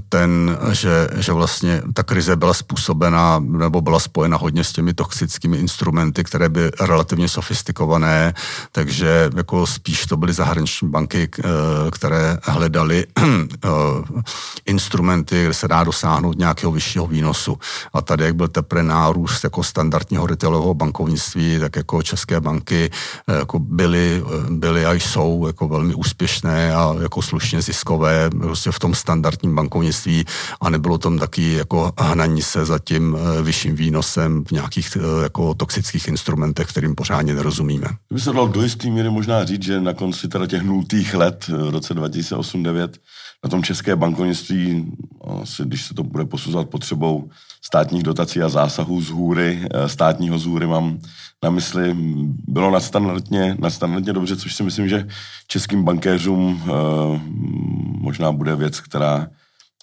ten, 0.09 0.57
že, 0.71 1.07
že 1.15 1.31
vlastně 1.31 1.81
ta 1.93 2.03
krize 2.03 2.35
byla 2.35 2.53
způsobena 2.53 3.39
nebo 3.39 3.81
byla 3.81 3.99
spojena 3.99 4.37
hodně 4.37 4.63
s 4.63 4.71
těmi 4.71 4.93
toxickými 4.93 5.57
instrumenty, 5.57 6.23
které 6.23 6.49
by 6.49 6.71
relativně 6.79 7.29
sofistikované, 7.29 8.33
takže 8.71 9.29
jako 9.35 9.67
spíš 9.67 10.05
to 10.05 10.17
byly 10.17 10.33
zahraniční 10.33 10.89
banky, 10.89 11.29
eh, 11.39 11.43
které 11.91 12.37
hledaly 12.43 13.05
eh, 13.19 13.69
instrumenty, 14.65 15.43
kde 15.43 15.53
se 15.53 15.67
dá 15.67 15.83
dosáhnout 15.83 16.37
nějakého 16.37 16.71
vyššího 16.71 17.07
výnosu. 17.07 17.57
A 17.93 18.01
tady, 18.01 18.23
jak 18.23 18.35
byl 18.35 18.47
teprve 18.47 18.83
nárůst 18.83 19.43
jako 19.43 19.63
standardního 19.63 20.27
retailového 20.27 20.73
bankovnictví, 20.73 21.59
tak 21.59 21.75
jako 21.75 22.03
české 22.03 22.41
banky 22.41 22.89
jako 23.27 23.59
byly, 23.59 24.23
byly 24.49 24.85
a 24.85 24.93
jsou 24.93 25.47
jako 25.47 25.67
velmi 25.67 25.93
úspěšné 25.93 26.75
a 26.75 26.95
jako 27.01 27.21
slušně 27.21 27.61
ziskové 27.61 28.29
prostě 28.29 28.71
v 28.71 28.79
tom 28.79 28.95
standardním 29.07 29.55
bankovnictví 29.55 30.25
a 30.61 30.69
nebylo 30.69 30.97
tam 30.97 31.19
taky 31.19 31.53
jako 31.53 31.91
hnaní 31.97 32.41
se 32.41 32.65
za 32.65 32.79
tím 32.79 33.15
eh, 33.15 33.41
vyšším 33.41 33.75
výnosem 33.75 34.43
v 34.43 34.51
nějakých 34.51 34.97
eh, 34.97 35.23
jako 35.23 35.53
toxických 35.53 36.07
instrumentech, 36.07 36.67
kterým 36.67 36.95
pořádně 36.95 37.33
nerozumíme. 37.33 37.87
By 38.13 38.19
se 38.19 38.33
dalo 38.33 38.47
do 38.47 38.63
jistý 38.63 38.91
míry 38.91 39.09
možná 39.09 39.45
říct, 39.45 39.63
že 39.63 39.81
na 39.81 39.93
konci 39.93 40.27
teda 40.27 40.47
těch 40.47 40.61
nultých 40.61 41.13
let 41.13 41.45
eh, 41.49 41.53
v 41.57 41.69
roce 41.69 41.95
2008-2009 41.95 42.89
na 43.43 43.49
tom 43.49 43.63
české 43.63 43.95
bankovnictví, 43.95 44.91
asi 45.41 45.63
když 45.65 45.85
se 45.85 45.93
to 45.93 46.03
bude 46.03 46.25
posuzovat 46.25 46.69
potřebou 46.69 47.29
státních 47.65 48.03
dotací 48.03 48.41
a 48.41 48.49
zásahů 48.49 49.01
z 49.01 49.09
hůry, 49.09 49.67
státního 49.87 50.39
z 50.39 50.45
hůry 50.45 50.67
mám 50.67 50.99
na 51.43 51.49
mysli, 51.49 51.95
bylo 52.47 52.71
nadstandardně, 52.71 53.57
nadstandardně 53.59 54.13
dobře, 54.13 54.35
což 54.35 54.55
si 54.55 54.63
myslím, 54.63 54.89
že 54.89 55.07
českým 55.47 55.83
bankéřům 55.83 56.63
možná 57.99 58.31
bude 58.31 58.55
věc, 58.55 58.79
která, 58.79 59.27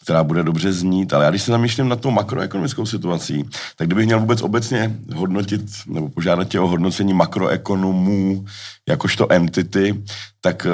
která 0.04 0.24
bude 0.24 0.42
dobře 0.42 0.72
znít, 0.72 1.12
ale 1.12 1.24
já 1.24 1.30
když 1.30 1.42
se 1.42 1.50
zamýšlím 1.50 1.88
na 1.88 1.96
tou 1.96 2.10
makroekonomickou 2.10 2.86
situací, 2.86 3.44
tak 3.76 3.86
kdybych 3.86 4.06
měl 4.06 4.20
vůbec 4.20 4.42
obecně 4.42 4.96
hodnotit 5.14 5.62
nebo 5.86 6.08
požádat 6.08 6.48
tě 6.48 6.60
o 6.60 6.66
hodnocení 6.66 7.14
makroekonomů 7.14 8.44
jakožto 8.88 9.32
entity, 9.32 10.02
tak 10.40 10.66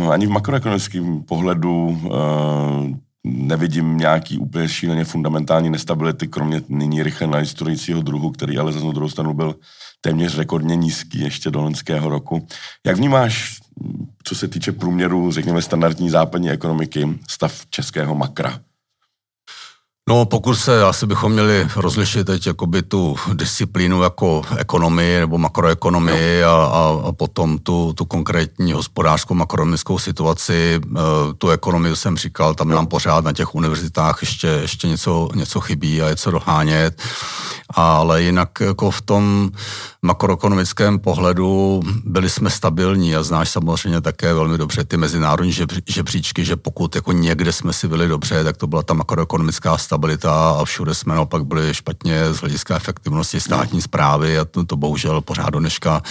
uh, 0.00 0.12
ani 0.12 0.26
v 0.26 0.30
makroekonomickém 0.30 1.22
pohledu 1.22 1.86
uh, 1.86 2.10
nevidím 3.24 3.96
nějaký 3.96 4.38
úplně 4.38 4.68
šíleně 4.68 5.04
fundamentální 5.04 5.70
nestability, 5.70 6.28
kromě 6.28 6.62
nyní 6.68 7.02
rychle 7.02 7.26
najistrujícího 7.26 8.00
druhu, 8.00 8.30
který 8.30 8.58
ale 8.58 8.72
za 8.72 8.80
druhou 8.80 9.08
stranu 9.08 9.34
byl 9.34 9.54
téměř 10.00 10.36
rekordně 10.38 10.76
nízký 10.76 11.20
ještě 11.20 11.50
do 11.50 11.60
loňského 11.62 12.08
roku. 12.08 12.46
Jak 12.86 12.96
vnímáš 12.96 13.58
co 14.24 14.34
se 14.34 14.48
týče 14.48 14.72
průměru, 14.72 15.32
řekněme, 15.32 15.62
standardní 15.62 16.10
západní 16.10 16.50
ekonomiky, 16.50 17.08
stav 17.30 17.66
českého 17.70 18.14
makra? 18.14 18.60
No, 20.08 20.24
pokud 20.24 20.54
se, 20.54 20.84
asi 20.84 21.06
bychom 21.06 21.32
měli 21.32 21.68
rozlišit 21.76 22.26
teď 22.26 22.46
jakoby 22.46 22.82
tu 22.82 23.16
disciplínu 23.32 24.02
jako 24.02 24.42
ekonomii 24.56 25.20
nebo 25.20 25.38
makroekonomii 25.38 26.42
no. 26.42 26.48
a, 26.48 26.66
a, 26.66 27.08
a 27.08 27.12
potom 27.12 27.58
tu, 27.58 27.92
tu 27.92 28.04
konkrétní 28.04 28.72
hospodářskou 28.72 29.34
makroekonomickou 29.34 29.98
situaci. 29.98 30.80
E, 30.80 31.00
tu 31.38 31.50
ekonomii 31.50 31.96
jsem 31.96 32.16
říkal, 32.16 32.54
tam 32.54 32.68
no. 32.68 32.74
nám 32.76 32.86
pořád 32.86 33.24
na 33.24 33.32
těch 33.32 33.54
univerzitách 33.54 34.18
ještě, 34.20 34.46
ještě 34.46 34.88
něco, 34.88 35.28
něco 35.34 35.60
chybí 35.60 36.02
a 36.02 36.08
je 36.08 36.16
co 36.16 36.30
dohánět. 36.30 37.02
Ale 37.74 38.22
jinak 38.22 38.60
jako 38.60 38.90
v 38.90 39.02
tom 39.02 39.50
makroekonomickém 40.02 40.98
pohledu 40.98 41.80
byli 42.04 42.30
jsme 42.30 42.50
stabilní 42.50 43.16
a 43.16 43.22
znáš 43.22 43.50
samozřejmě 43.50 44.00
také 44.00 44.34
velmi 44.34 44.58
dobře 44.58 44.84
ty 44.84 44.96
mezinárodní 44.96 45.52
žebříčky, 45.86 46.44
že 46.44 46.56
pokud 46.56 46.94
jako 46.94 47.12
někde 47.12 47.52
jsme 47.52 47.72
si 47.72 47.88
byli 47.88 48.08
dobře, 48.08 48.44
tak 48.44 48.56
to 48.56 48.66
byla 48.66 48.82
ta 48.82 48.94
makroekonomická 48.94 49.78
stabilita 49.78 49.97
a 50.24 50.64
všude 50.64 50.94
jsme 50.94 51.14
naopak 51.14 51.44
byli 51.44 51.74
špatně 51.74 52.32
z 52.32 52.36
hlediska 52.36 52.76
efektivnosti 52.76 53.40
státní 53.40 53.82
zprávy 53.82 54.38
a 54.38 54.44
to, 54.44 54.64
to 54.64 54.76
bohužel 54.76 55.20
pořád 55.20 55.50
do 55.50 55.58
dneška 55.58 56.02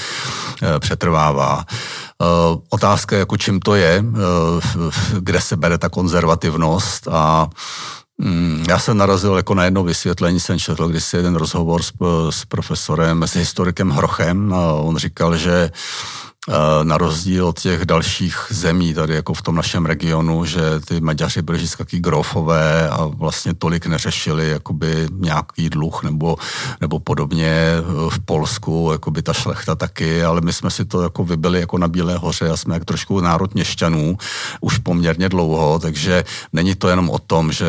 eh, 0.63 0.79
přetrvává. 0.79 1.65
Eh, 1.69 2.25
otázka, 2.69 3.17
jako 3.17 3.37
čím 3.37 3.59
to 3.59 3.75
je, 3.75 4.03
eh, 4.03 4.91
kde 5.19 5.41
se 5.41 5.57
bere 5.57 5.77
ta 5.77 5.89
konzervativnost 5.89 7.07
a 7.07 7.49
mm, 8.17 8.65
já 8.69 8.79
jsem 8.79 8.97
narazil 8.97 9.35
jako 9.35 9.53
na 9.53 9.63
jedno 9.63 9.83
vysvětlení, 9.83 10.39
jsem 10.39 10.59
četl 10.59 10.87
kdysi 10.87 11.17
jeden 11.17 11.35
rozhovor 11.35 11.83
s, 11.83 11.93
s 12.29 12.45
profesorem, 12.45 13.23
s 13.23 13.35
historikem 13.35 13.89
Hrochem 13.89 14.53
a 14.53 14.73
on 14.73 14.97
říkal, 14.97 15.37
že 15.37 15.71
na 16.83 16.97
rozdíl 16.97 17.47
od 17.47 17.59
těch 17.59 17.85
dalších 17.85 18.47
zemí 18.49 18.93
tady 18.93 19.15
jako 19.15 19.33
v 19.33 19.41
tom 19.41 19.55
našem 19.55 19.85
regionu, 19.85 20.45
že 20.45 20.61
ty 20.87 21.01
Maďaři 21.01 21.41
byli 21.41 21.57
vždycky 21.57 21.77
taky 21.77 21.99
grofové 21.99 22.89
a 22.89 23.05
vlastně 23.05 23.53
tolik 23.53 23.85
neřešili 23.85 24.49
jakoby 24.49 25.07
nějaký 25.11 25.69
dluh 25.69 26.03
nebo, 26.03 26.37
nebo 26.81 26.99
podobně 26.99 27.47
eh, 27.47 27.81
v 28.09 28.19
Polsku, 28.25 28.89
jakoby 28.91 29.21
ta 29.21 29.33
šlechta 29.33 29.75
taky, 29.75 30.23
ale 30.23 30.41
my 30.41 30.53
jsme 30.53 30.71
si 30.71 30.85
to 30.85 31.01
jako 31.01 31.23
vybili 31.23 31.59
jako 31.59 31.77
na 31.77 31.87
Bílé 31.87 32.17
hoře 32.17 32.49
a 32.49 32.57
jsme 32.57 32.73
jak 32.73 32.85
trošku 32.85 33.19
národ 33.19 33.53
měšťanů 33.53 34.17
už 34.61 34.77
poměrně 34.77 35.29
dlouho, 35.29 35.79
takže 35.79 36.23
není 36.53 36.75
to 36.75 36.89
jenom 36.89 37.09
o 37.09 37.19
tom, 37.19 37.51
že 37.51 37.65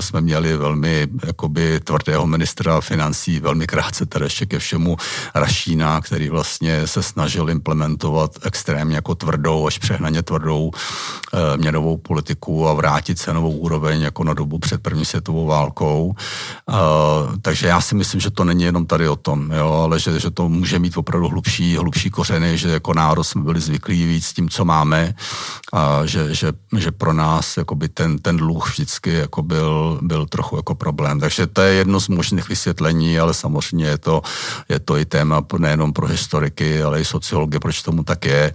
jsme 0.00 0.20
měli 0.20 0.56
velmi 0.56 1.08
jakoby 1.26 1.80
tvrdého 1.80 2.26
ministra 2.26 2.80
financí, 2.80 3.40
velmi 3.40 3.66
krátce 3.66 4.06
tedy 4.06 4.24
ještě 4.24 4.46
ke 4.46 4.58
všemu 4.58 4.96
Rašína, 5.34 6.00
který 6.00 6.28
vlastně 6.28 6.86
se 6.86 7.02
snažil 7.02 7.50
implementovat 7.50 8.13
aplikovat 8.14 8.46
extrémně 8.46 8.96
jako 8.96 9.14
tvrdou, 9.14 9.66
až 9.66 9.78
přehnaně 9.78 10.22
tvrdou 10.22 10.70
e, 11.32 11.56
měnovou 11.56 11.96
politiku 11.96 12.68
a 12.68 12.72
vrátit 12.72 13.18
cenovou 13.18 13.50
úroveň 13.50 14.00
jako 14.00 14.24
na 14.24 14.34
dobu 14.34 14.58
před 14.58 14.82
první 14.82 15.04
světovou 15.04 15.46
válkou. 15.46 16.14
E, 16.14 16.74
takže 17.42 17.66
já 17.66 17.80
si 17.80 17.94
myslím, 17.94 18.20
že 18.20 18.30
to 18.30 18.44
není 18.44 18.64
jenom 18.64 18.86
tady 18.86 19.08
o 19.08 19.16
tom, 19.16 19.50
jo, 19.50 19.72
ale 19.72 20.00
že, 20.00 20.20
že 20.20 20.30
to 20.30 20.48
může 20.48 20.78
mít 20.78 20.96
opravdu 20.96 21.28
hlubší, 21.28 21.76
hlubší 21.76 22.10
kořeny, 22.10 22.58
že 22.58 22.68
jako 22.68 22.94
národ 22.94 23.24
jsme 23.24 23.42
byli 23.42 23.60
zvyklí 23.60 24.06
víc 24.06 24.32
tím, 24.32 24.48
co 24.48 24.64
máme 24.64 25.14
a 25.72 26.06
že, 26.06 26.34
že, 26.34 26.52
že 26.78 26.90
pro 26.90 27.12
nás 27.12 27.56
jakoby 27.56 27.88
ten, 27.88 28.18
ten 28.18 28.36
dluh 28.36 28.70
vždycky 28.70 29.12
jako 29.14 29.42
byl, 29.42 29.98
byl 30.02 30.26
trochu 30.26 30.56
jako 30.56 30.74
problém. 30.74 31.20
Takže 31.20 31.46
to 31.46 31.62
je 31.62 31.74
jedno 31.74 32.00
z 32.00 32.08
možných 32.08 32.48
vysvětlení, 32.48 33.18
ale 33.18 33.34
samozřejmě 33.34 33.86
je 33.86 33.98
to, 33.98 34.22
je 34.68 34.78
to 34.78 34.96
i 34.96 35.04
téma 35.04 35.42
nejenom 35.58 35.92
pro 35.92 36.06
historiky, 36.06 36.82
ale 36.82 37.00
i 37.00 37.04
sociology, 37.04 37.58
proč 37.58 37.82
tomu 37.82 38.03
tak 38.04 38.24
je. 38.24 38.52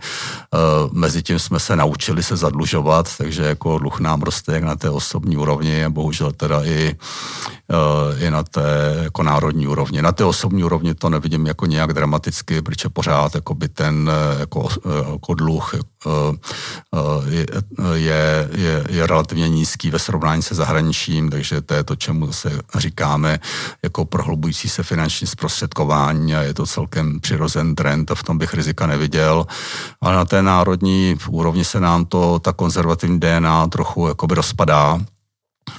Eh, 0.53 0.57
Mezitím 0.91 1.39
jsme 1.39 1.59
se 1.59 1.75
naučili 1.75 2.23
se 2.23 2.35
zadlužovat, 2.37 3.17
takže 3.17 3.43
jako 3.43 3.79
dluh 3.79 3.99
nám 3.99 4.21
roste 4.21 4.53
jak 4.53 4.63
na 4.63 4.75
té 4.75 4.89
osobní 4.89 5.37
úrovni 5.37 5.85
a 5.85 5.89
bohužel 5.89 6.31
teda 6.31 6.63
i, 6.63 6.95
eh, 7.71 8.25
i 8.25 8.31
na 8.31 8.43
té 8.43 8.99
jako 9.03 9.23
národní 9.23 9.67
úrovni. 9.67 10.01
Na 10.01 10.11
té 10.11 10.23
osobní 10.25 10.63
úrovni 10.63 10.95
to 10.95 11.09
nevidím 11.09 11.45
jako 11.45 11.65
nějak 11.65 11.93
dramaticky, 11.93 12.61
protože 12.61 12.89
pořád 12.89 13.35
jako 13.35 13.55
by 13.55 13.69
ten 13.69 14.11
eh, 14.11 14.39
jako, 14.39 14.67
jako 15.11 15.33
dluh 15.33 15.73
je, 17.93 18.49
je, 18.51 18.83
je 18.89 19.07
relativně 19.07 19.49
nízký 19.49 19.89
ve 19.89 19.99
srovnání 19.99 20.41
se 20.41 20.55
zahraničím, 20.55 21.29
takže 21.29 21.61
to 21.61 21.73
je 21.73 21.83
to, 21.83 21.95
čemu 21.95 22.33
se 22.33 22.59
říkáme 22.75 23.39
jako 23.83 24.05
prohlubující 24.05 24.69
se 24.69 24.83
finanční 24.83 25.27
zprostředkování 25.27 26.35
a 26.35 26.41
je 26.41 26.53
to 26.53 26.65
celkem 26.65 27.19
přirozen 27.19 27.75
trend 27.75 28.11
a 28.11 28.15
v 28.15 28.23
tom 28.23 28.37
bych 28.37 28.53
rizika 28.53 28.87
neviděl 28.87 29.45
ale 30.01 30.15
na 30.15 30.25
té 30.25 30.41
národní 30.41 31.17
úrovni 31.29 31.65
se 31.65 31.79
nám 31.79 32.05
to, 32.05 32.39
ta 32.39 32.53
konzervativní 32.53 33.19
DNA 33.19 33.67
trochu 33.67 34.07
jakoby 34.07 34.35
rozpadá. 34.35 34.99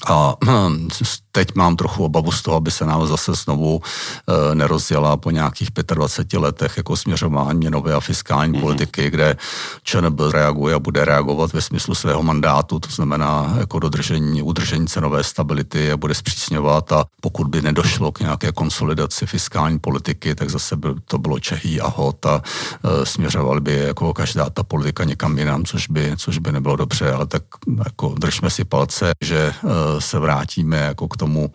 A 0.06 0.34
teď 1.32 1.54
mám 1.54 1.76
trochu 1.76 2.04
obavu 2.04 2.32
z 2.32 2.42
toho, 2.42 2.56
aby 2.56 2.70
se 2.70 2.86
nám 2.86 3.06
zase 3.06 3.34
znovu 3.34 3.80
e, 3.80 4.54
nerozjela 4.54 5.16
po 5.16 5.30
nějakých 5.30 5.68
25 5.94 6.38
letech 6.38 6.76
jako 6.76 6.96
směřování 6.96 7.58
měnové 7.58 7.94
a 7.94 8.00
fiskální 8.00 8.52
mm-hmm. 8.52 8.60
politiky, 8.60 9.10
kde 9.10 9.36
ČNB 9.82 10.20
reaguje 10.32 10.74
a 10.74 10.78
bude 10.78 11.04
reagovat 11.04 11.52
ve 11.52 11.60
smyslu 11.60 11.94
svého 11.94 12.22
mandátu, 12.22 12.80
to 12.80 12.90
znamená 12.90 13.54
jako 13.58 13.78
dodržení, 13.78 14.42
udržení 14.42 14.86
cenové 14.86 15.24
stability 15.24 15.92
a 15.92 15.96
bude 15.96 16.14
zpřísňovat 16.14 16.92
a 16.92 17.04
pokud 17.20 17.46
by 17.46 17.62
nedošlo 17.62 18.12
k 18.12 18.20
nějaké 18.20 18.52
konsolidaci 18.52 19.26
fiskální 19.26 19.78
politiky, 19.78 20.34
tak 20.34 20.50
zase 20.50 20.76
by 20.76 20.88
to 21.04 21.18
bylo 21.18 21.38
Čehý 21.38 21.80
a 21.80 21.88
hot 21.88 22.26
a 22.26 22.42
e, 22.84 23.06
směřoval 23.06 23.60
by 23.60 23.74
jako 23.78 24.14
každá 24.14 24.50
ta 24.50 24.62
politika 24.62 25.04
někam 25.04 25.38
jinam, 25.38 25.64
což 25.64 25.88
by, 25.88 26.12
což 26.16 26.38
by 26.38 26.52
nebylo 26.52 26.76
dobře, 26.76 27.12
ale 27.12 27.26
tak 27.26 27.42
jako 27.84 28.14
držme 28.18 28.50
si 28.50 28.64
palce, 28.64 29.12
že 29.20 29.38
e, 29.38 30.00
se 30.00 30.18
vrátíme 30.18 30.76
jako 30.76 31.08
k 31.08 31.16
tomu, 31.20 31.52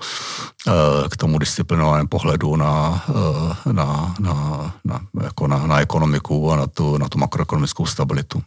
eh, 0.67 1.10
k 1.10 1.17
tomu 1.17 1.41
disciplinovanému 1.41 2.08
pohledu 2.08 2.56
na, 2.56 3.01
eh, 3.10 3.73
na, 3.73 4.13
na, 4.19 4.34
na, 4.86 4.95
jako 5.23 5.47
na, 5.47 5.65
na 5.67 5.82
ekonomiku 5.82 6.51
a 6.51 6.56
na 6.56 6.67
tu, 6.67 6.97
na 6.97 7.10
tu 7.10 7.17
makroekonomickou 7.17 7.86
stabilitu. 7.86 8.41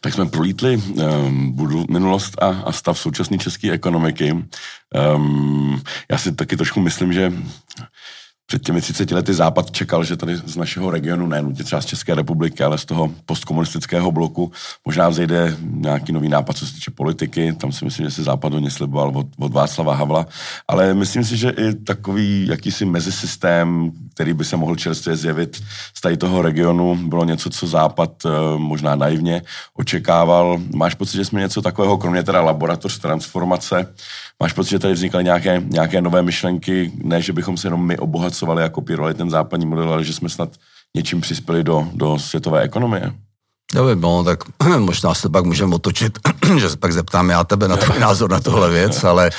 Tak 0.00 0.14
jsme 0.14 0.26
prolítli 0.26 0.76
um, 0.76 1.56
minulost 1.90 2.38
a, 2.42 2.46
a 2.46 2.72
stav 2.72 2.98
současné 2.98 3.38
české 3.38 3.72
ekonomiky. 3.72 4.30
Um, 4.30 5.82
já 6.10 6.18
si 6.18 6.32
taky 6.32 6.56
trošku 6.56 6.80
myslím, 6.80 7.12
že 7.12 7.32
před 8.46 8.62
těmi 8.62 8.80
30 8.80 9.10
lety 9.10 9.34
Západ 9.34 9.70
čekal, 9.70 10.04
že 10.04 10.16
tady 10.16 10.36
z 10.36 10.56
našeho 10.56 10.90
regionu, 10.90 11.26
ne 11.26 11.42
nutně 11.42 11.64
třeba 11.64 11.82
z 11.82 11.86
České 11.86 12.14
republiky, 12.14 12.64
ale 12.64 12.78
z 12.78 12.84
toho 12.84 13.10
postkomunistického 13.26 14.12
bloku, 14.12 14.52
možná 14.84 15.08
vzejde 15.08 15.56
nějaký 15.60 16.12
nový 16.12 16.28
nápad, 16.28 16.56
co 16.56 16.66
se 16.66 16.74
týče 16.74 16.90
politiky. 16.90 17.52
Tam 17.52 17.72
si 17.72 17.84
myslím, 17.84 18.06
že 18.06 18.10
se 18.10 18.22
Západ 18.22 18.52
hodně 18.52 18.70
sliboval 18.70 19.12
od, 19.14 19.26
od 19.38 19.52
Václava 19.52 19.94
Havla. 19.94 20.26
Ale 20.68 20.94
myslím 20.94 21.24
si, 21.24 21.36
že 21.36 21.50
i 21.50 21.74
takový 21.74 22.46
jakýsi 22.46 22.84
mezisystém, 22.84 23.92
který 24.14 24.34
by 24.34 24.44
se 24.44 24.56
mohl 24.56 24.76
čerstvě 24.76 25.16
zjevit 25.16 25.62
z 25.94 26.00
tady 26.00 26.16
toho 26.16 26.42
regionu, 26.42 26.96
bylo 27.08 27.24
něco, 27.24 27.50
co 27.50 27.66
Západ 27.66 28.10
eh, 28.26 28.28
možná 28.56 28.94
naivně 28.94 29.42
očekával. 29.74 30.60
Máš 30.74 30.94
pocit, 30.94 31.16
že 31.16 31.24
jsme 31.24 31.40
něco 31.40 31.62
takového, 31.62 31.98
kromě 31.98 32.22
teda 32.22 32.40
laboratoř 32.40 32.98
transformace, 32.98 33.86
Máš 34.42 34.52
pocit, 34.52 34.70
že 34.70 34.78
tady 34.78 34.94
vznikaly 34.94 35.24
nějaké, 35.24 35.62
nějaké 35.66 36.00
nové 36.00 36.22
myšlenky, 36.22 36.92
ne, 37.02 37.22
že 37.22 37.32
bychom 37.32 37.56
se 37.56 37.66
jenom 37.66 37.86
my 37.86 37.98
obohacovali 38.34 38.62
a 38.62 38.68
kopírovali 38.68 39.14
ten 39.14 39.30
západní 39.30 39.66
model, 39.66 39.92
ale 39.92 40.04
že 40.04 40.12
jsme 40.12 40.28
snad 40.28 40.48
něčím 40.96 41.20
přispěli 41.20 41.64
do, 41.64 41.88
do 41.94 42.18
světové 42.18 42.62
ekonomie? 42.62 43.12
Nevím, 43.74 44.00
no, 44.00 44.24
tak 44.24 44.38
možná 44.78 45.14
se 45.14 45.28
pak 45.28 45.44
můžeme 45.44 45.74
otočit, 45.74 46.18
že 46.58 46.70
se 46.70 46.76
pak 46.76 46.92
zeptám 46.92 47.30
já 47.30 47.44
tebe 47.44 47.68
na 47.68 47.76
tvůj 47.76 47.98
názor 47.98 48.30
na 48.30 48.40
tohle 48.40 48.70
věc, 48.70 49.04
ale 49.04 49.30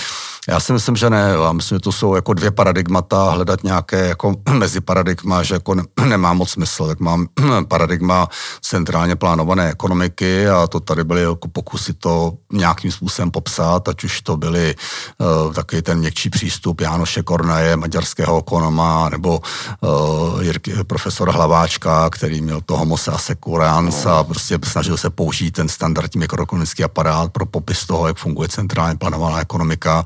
já 0.49 0.59
si 0.59 0.73
myslím, 0.73 0.95
že 0.95 1.09
ne. 1.09 1.35
Já 1.43 1.51
myslím, 1.51 1.75
že 1.75 1.79
to 1.79 1.91
jsou 1.91 2.15
jako 2.15 2.33
dvě 2.33 2.51
paradigmata, 2.51 3.31
hledat 3.31 3.63
nějaké 3.63 4.07
jako 4.07 4.35
mezi 4.53 4.81
paradigma, 4.81 5.43
že 5.43 5.53
jako 5.53 5.75
ne, 5.75 5.83
nemá 6.05 6.33
moc 6.33 6.49
smysl. 6.49 6.87
Tak 6.87 6.99
mám 6.99 7.27
paradigma 7.67 8.29
centrálně 8.61 9.15
plánované 9.15 9.69
ekonomiky 9.69 10.47
a 10.47 10.67
to 10.67 10.79
tady 10.79 11.03
byly 11.03 11.21
jako 11.21 11.47
pokusy 11.47 11.93
to 11.93 12.33
nějakým 12.53 12.91
způsobem 12.91 13.31
popsat, 13.31 13.89
ať 13.89 14.03
už 14.03 14.21
to 14.21 14.37
byly 14.37 14.75
uh, 15.17 15.53
taky 15.53 15.81
ten 15.81 15.97
měkčí 15.97 16.29
přístup 16.29 16.81
Jánoše 16.81 17.23
Kornaje, 17.23 17.75
maďarského 17.75 18.39
ekonoma, 18.39 19.09
nebo 19.09 19.41
uh, 19.81 20.43
Jirky, 20.43 20.73
profesora 20.87 21.31
Hlaváčka, 21.31 22.09
který 22.09 22.41
měl 22.41 22.61
to 22.61 22.77
homo 22.77 22.97
securans 22.97 24.05
a 24.05 24.23
prostě 24.23 24.59
snažil 24.63 24.97
se 24.97 25.09
použít 25.09 25.51
ten 25.51 25.69
standardní 25.69 26.19
mikroekonomický 26.19 26.83
aparát 26.83 27.31
pro 27.31 27.45
popis 27.45 27.85
toho, 27.85 28.07
jak 28.07 28.17
funguje 28.17 28.49
centrálně 28.49 28.95
plánovaná 28.95 29.41
ekonomika 29.41 30.05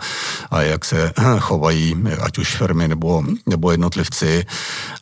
a 0.51 0.61
jak 0.61 0.85
se 0.85 1.13
chovají 1.39 1.95
ať 2.21 2.37
už 2.37 2.55
firmy 2.55 2.87
nebo, 2.87 3.23
nebo 3.45 3.71
jednotlivci, 3.71 4.45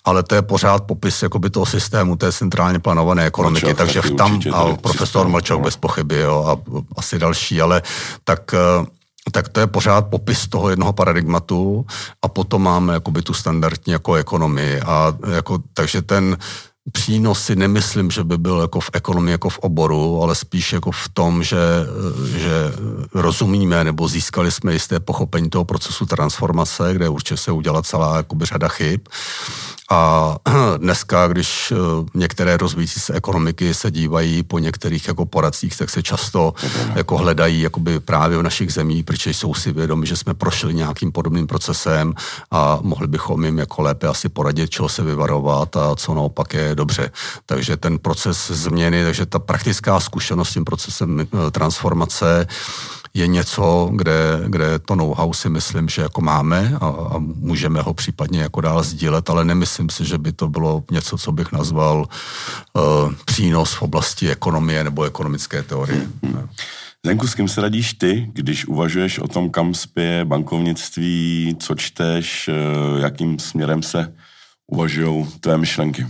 ale 0.05 0.23
to 0.23 0.35
je 0.35 0.41
pořád 0.41 0.83
popis 0.83 1.23
jakoby 1.23 1.49
toho 1.49 1.65
systému 1.65 2.15
té 2.15 2.31
centrálně 2.31 2.79
plánované 2.79 3.25
ekonomiky, 3.25 3.65
Mlčok, 3.65 3.77
takže 3.77 4.01
v 4.01 4.11
tam, 4.11 4.41
a 4.53 4.73
profesor 4.73 5.27
Mlčok 5.27 5.59
no. 5.59 5.63
bez 5.63 5.77
pochyby 5.77 6.19
jo, 6.19 6.45
a 6.47 6.71
asi 6.97 7.19
další, 7.19 7.61
ale 7.61 7.81
tak 8.23 8.53
eh, 8.53 8.85
tak 9.31 9.49
to 9.49 9.59
je 9.59 9.67
pořád 9.67 10.07
popis 10.07 10.47
toho 10.47 10.69
jednoho 10.69 10.93
paradigmatu 10.93 11.85
a 12.21 12.27
potom 12.27 12.63
máme 12.63 12.93
jakoby 12.93 13.21
tu 13.21 13.33
standardní 13.33 13.93
jako 13.93 14.15
ekonomii 14.15 14.81
a 14.81 15.13
jako, 15.35 15.59
takže 15.73 16.01
ten 16.01 16.37
přínosy 16.91 17.55
nemyslím, 17.55 18.11
že 18.11 18.23
by 18.23 18.37
byl 18.37 18.59
jako 18.59 18.79
v 18.79 18.89
ekonomii, 18.93 19.31
jako 19.31 19.49
v 19.49 19.59
oboru, 19.59 20.23
ale 20.23 20.35
spíš 20.35 20.73
jako 20.73 20.91
v 20.91 21.09
tom, 21.13 21.43
že, 21.43 21.57
že 22.37 22.73
rozumíme 23.13 23.83
nebo 23.83 24.07
získali 24.07 24.51
jsme 24.51 24.73
jisté 24.73 24.99
pochopení 24.99 25.49
toho 25.49 25.65
procesu 25.65 26.05
transformace, 26.05 26.93
kde 26.93 27.09
určitě 27.09 27.37
se 27.37 27.51
udělala 27.51 27.83
celá 27.83 28.17
jakoby 28.17 28.45
řada 28.45 28.67
chyb. 28.67 29.01
A 29.89 30.35
dneska, 30.77 31.27
když 31.27 31.71
eh, 31.71 31.75
některé 32.13 32.57
rozvíjící 32.57 32.99
se 32.99 33.13
ekonomiky 33.13 33.73
se 33.73 33.91
dívají 33.91 34.43
po 34.43 34.59
některých 34.59 35.07
jako 35.07 35.25
poradcích, 35.25 35.77
tak 35.77 35.89
se 35.89 36.03
často 36.03 36.53
jako 36.95 37.17
hledají 37.17 37.61
jakoby 37.61 37.99
právě 37.99 38.37
v 38.37 38.43
našich 38.43 38.73
zemích, 38.73 39.05
protože 39.05 39.33
jsou 39.33 39.53
si 39.53 39.71
vědomi, 39.71 40.07
že 40.07 40.15
jsme 40.15 40.33
prošli 40.33 40.73
nějakým 40.73 41.11
podobným 41.11 41.47
procesem 41.47 42.13
a 42.51 42.79
mohli 42.81 43.07
bychom 43.07 43.45
jim 43.45 43.57
jako 43.57 43.81
lépe 43.81 44.07
asi 44.07 44.29
poradit, 44.29 44.69
čeho 44.69 44.89
se 44.89 45.03
vyvarovat 45.03 45.77
a 45.77 45.95
co 45.95 46.13
naopak 46.13 46.53
je 46.53 46.75
dobře. 46.77 47.11
Takže 47.45 47.77
ten 47.77 47.99
proces 47.99 48.51
změny, 48.51 49.03
takže 49.03 49.25
ta 49.25 49.39
praktická 49.39 49.99
zkušenost 49.99 50.49
s 50.49 50.53
tím 50.53 50.65
procesem 50.65 51.19
eh, 51.19 51.51
transformace 51.51 52.47
je 53.17 53.27
něco, 53.27 53.89
kde, 53.93 54.43
kde 54.47 54.79
to 54.79 54.95
know-how 54.95 55.33
si 55.33 55.49
myslím, 55.49 55.89
že 55.89 56.01
jako 56.01 56.21
máme 56.21 56.77
a, 56.81 56.87
a 56.87 57.17
můžeme 57.19 57.81
ho 57.81 57.93
případně 57.93 58.41
jako 58.41 58.61
dál 58.61 58.83
sdílet, 58.83 59.29
ale 59.29 59.45
nemyslím 59.45 59.89
si, 59.89 60.05
že 60.05 60.17
by 60.17 60.31
to 60.31 60.47
bylo 60.47 60.83
něco, 60.91 61.17
co 61.17 61.31
bych 61.31 61.51
nazval 61.51 62.05
uh, 62.73 63.13
přínos 63.25 63.73
v 63.73 63.81
oblasti 63.81 64.29
ekonomie 64.29 64.83
nebo 64.83 65.03
ekonomické 65.03 65.63
teorie. 65.63 66.07
Hmm. 66.23 66.49
Zenku, 67.05 67.27
s 67.27 67.35
kým 67.35 67.47
se 67.47 67.61
radíš 67.61 67.93
ty, 67.93 68.29
když 68.33 68.65
uvažuješ 68.65 69.19
o 69.19 69.27
tom, 69.27 69.49
kam 69.49 69.73
spěje 69.73 70.25
bankovnictví, 70.25 71.55
co 71.59 71.75
čteš, 71.75 72.49
uh, 72.49 72.99
jakým 73.01 73.39
směrem 73.39 73.83
se 73.83 74.13
uvažují 74.67 75.25
tvé 75.39 75.57
myšlenky? 75.57 76.07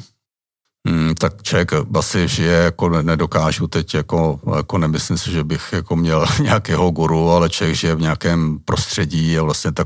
Hmm, 0.87 1.15
tak 1.15 1.43
člověk 1.43 1.71
asi 1.95 2.27
žije, 2.27 2.53
jako 2.53 2.89
nedokážu 2.89 3.67
teď, 3.67 3.93
jako, 3.93 4.39
jako 4.57 4.77
nemyslím 4.77 5.17
si, 5.17 5.31
že 5.31 5.43
bych 5.43 5.73
jako 5.73 5.95
měl 5.95 6.25
nějakého 6.41 6.91
guru, 6.91 7.29
ale 7.29 7.49
člověk 7.49 7.75
žije 7.77 7.95
v 7.95 8.01
nějakém 8.01 8.59
prostředí 8.65 9.39
a 9.39 9.43
vlastně 9.43 9.71
ta 9.71 9.85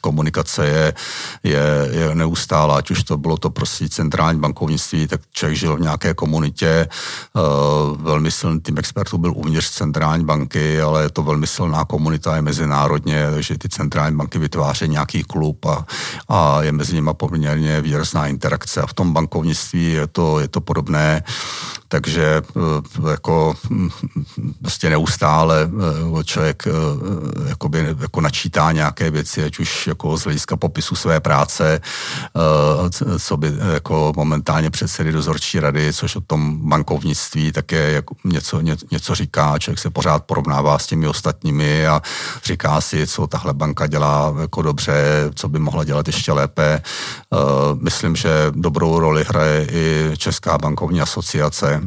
komunikace 0.00 0.66
je, 0.66 0.94
je, 1.42 1.88
je 1.90 2.14
neustálá, 2.14 2.76
ať 2.76 2.90
už 2.90 3.02
to 3.02 3.16
bylo 3.16 3.36
to 3.36 3.50
prostě 3.50 3.88
centrální 3.88 4.40
bankovnictví, 4.40 5.08
tak 5.08 5.20
člověk 5.32 5.58
žil 5.58 5.76
v 5.76 5.80
nějaké 5.80 6.14
komunitě, 6.14 6.88
uh, 7.34 8.02
velmi 8.02 8.30
silný 8.30 8.60
tým 8.60 8.78
expertů 8.78 9.18
byl 9.18 9.32
uvnitř 9.36 9.70
centrální 9.70 10.24
banky, 10.24 10.80
ale 10.80 11.02
je 11.02 11.10
to 11.10 11.22
velmi 11.22 11.46
silná 11.46 11.84
komunita, 11.84 12.36
je 12.36 12.42
mezinárodně, 12.42 13.26
takže 13.30 13.58
ty 13.58 13.68
centrální 13.68 14.16
banky 14.16 14.38
vytváří 14.38 14.88
nějaký 14.88 15.22
klub 15.22 15.64
a, 15.64 15.86
a 16.28 16.62
je 16.62 16.72
mezi 16.72 16.94
nimi 16.94 17.10
poměrně 17.12 17.80
výrazná 17.80 18.26
interakce. 18.26 18.82
A 18.82 18.86
v 18.86 18.94
tom 18.94 19.12
bankovnictví 19.12 19.92
je 19.92 20.06
to 20.06 20.25
je 20.40 20.48
to 20.48 20.60
podobné, 20.60 21.22
takže 21.88 22.42
eh, 22.56 23.10
jako 23.10 23.54
hm, 23.70 23.88
prostě 24.60 24.90
neustále 24.90 25.70
eh, 26.20 26.24
člověk 26.24 26.64
eh, 26.66 27.48
jakoby, 27.48 27.96
jako 28.00 28.20
načítá 28.20 28.72
nějaké 28.72 29.10
věci, 29.10 29.44
ať 29.44 29.58
už 29.58 29.86
jako 29.86 30.18
z 30.18 30.24
hlediska 30.24 30.56
popisu 30.56 30.94
své 30.96 31.20
práce, 31.20 31.80
co 33.18 33.36
by 33.36 33.52
jako 33.72 34.12
momentálně 34.16 34.70
předsedy 34.70 35.12
dozorčí 35.12 35.60
rady, 35.60 35.92
což 35.92 36.16
o 36.16 36.20
tom 36.20 36.68
bankovnictví 36.68 37.52
také 37.52 37.90
jako 37.90 38.14
něco, 38.24 38.60
ně, 38.60 38.76
něco 38.90 39.14
říká, 39.14 39.58
člověk 39.58 39.78
se 39.78 39.90
pořád 39.90 40.24
porovnává 40.24 40.78
s 40.78 40.86
těmi 40.86 41.08
ostatními 41.08 41.86
a 41.86 42.02
říká 42.44 42.80
si, 42.80 43.06
co 43.06 43.26
tahle 43.26 43.54
banka 43.54 43.86
dělá 43.86 44.34
jako 44.40 44.62
dobře, 44.62 44.94
co 45.34 45.48
by 45.48 45.58
mohla 45.58 45.84
dělat 45.84 46.06
ještě 46.06 46.32
lépe. 46.32 46.82
Myslím, 47.80 48.16
že 48.16 48.30
dobrou 48.50 49.00
roli 49.00 49.24
hraje 49.28 49.66
i 49.70 50.05
Česká 50.16 50.58
bankovní 50.58 51.00
asociace, 51.00 51.82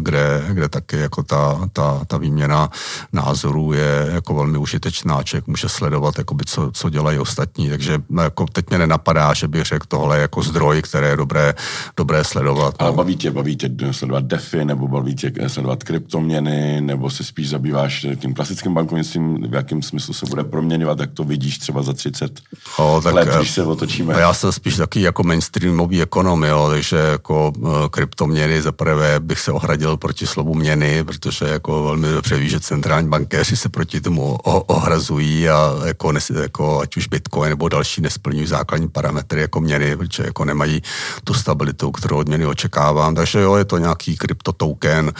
kde, 0.00 0.44
kde 0.48 0.68
taky 0.68 0.96
jako 0.96 1.22
ta, 1.22 1.68
ta, 1.72 2.00
ta 2.06 2.16
výměna 2.16 2.70
názorů 3.12 3.72
je 3.72 4.08
jako 4.12 4.34
velmi 4.34 4.58
užitečná, 4.58 5.22
člověk 5.22 5.46
může 5.46 5.68
sledovat, 5.68 6.18
jakoby, 6.18 6.44
co, 6.44 6.70
co 6.72 6.90
dělají 6.90 7.18
ostatní, 7.18 7.70
takže 7.70 7.98
jako 8.22 8.46
teď 8.52 8.70
mě 8.70 8.78
nenapadá, 8.78 9.34
že 9.34 9.48
bych 9.48 9.64
řekl 9.64 9.86
tohle 9.88 10.18
jako 10.18 10.42
zdroj, 10.42 10.82
které 10.82 11.08
je 11.08 11.16
dobré, 11.16 11.54
dobré 11.96 12.24
sledovat. 12.24 12.74
Ale 12.78 12.92
baví 12.92 13.16
tě, 13.16 13.30
baví 13.30 13.56
tě 13.56 13.70
sledovat 13.90 14.24
DeFi, 14.24 14.64
nebo 14.64 14.88
baví 14.88 15.14
tě 15.14 15.32
sledovat 15.46 15.84
kryptoměny, 15.84 16.80
nebo 16.80 17.10
se 17.10 17.24
spíš 17.24 17.48
zabýváš 17.48 18.06
tím 18.16 18.34
klasickým 18.34 18.74
bankovnictvím, 18.74 19.50
v 19.50 19.54
jakém 19.54 19.82
smyslu 19.82 20.14
se 20.14 20.26
bude 20.26 20.44
proměňovat, 20.44 21.00
jak 21.00 21.12
to 21.12 21.24
vidíš 21.24 21.58
třeba 21.58 21.82
za 21.82 21.92
30 21.92 22.40
o, 22.78 23.00
tak, 23.04 23.14
let, 23.14 23.28
když 23.36 23.50
se 23.50 23.62
otočíme. 23.62 24.20
Já 24.20 24.34
jsem 24.34 24.52
spíš 24.52 24.76
taky 24.76 25.00
jako 25.00 25.22
mainstreamový 25.22 26.02
ekonom, 26.02 26.44
jo, 26.44 26.68
takže 26.70 26.96
jako 26.96 27.52
kryptoměny 27.90 28.62
za 28.62 28.72
prvé 28.72 29.20
bych 29.20 29.41
se 29.42 29.52
ohradil 29.52 29.96
proti 29.96 30.26
slovu 30.26 30.54
měny, 30.54 31.04
protože 31.04 31.44
jako 31.44 31.84
velmi 31.84 32.08
dobře 32.08 32.36
ví, 32.36 32.48
že 32.48 32.60
centrální 32.60 33.08
bankéři 33.08 33.56
se 33.56 33.68
proti 33.68 34.00
tomu 34.00 34.34
ohrazují 34.66 35.48
a 35.48 35.74
jako, 35.84 36.12
nes, 36.12 36.30
jako 36.30 36.80
ať 36.80 36.96
už 36.96 37.06
Bitcoin 37.08 37.50
nebo 37.50 37.68
další 37.68 38.00
nesplňují 38.00 38.46
základní 38.46 38.88
parametry 38.88 39.40
jako 39.40 39.60
měny, 39.60 39.96
protože 39.96 40.22
jako 40.22 40.44
nemají 40.44 40.82
tu 41.24 41.34
stabilitu, 41.34 41.90
kterou 41.90 42.16
od 42.16 42.28
měny 42.28 42.46
očekávám. 42.46 43.14
Takže 43.14 43.40
jo, 43.40 43.56
je 43.56 43.64
to 43.64 43.78
nějaký 43.78 44.16
kryptotoken, 44.16 45.12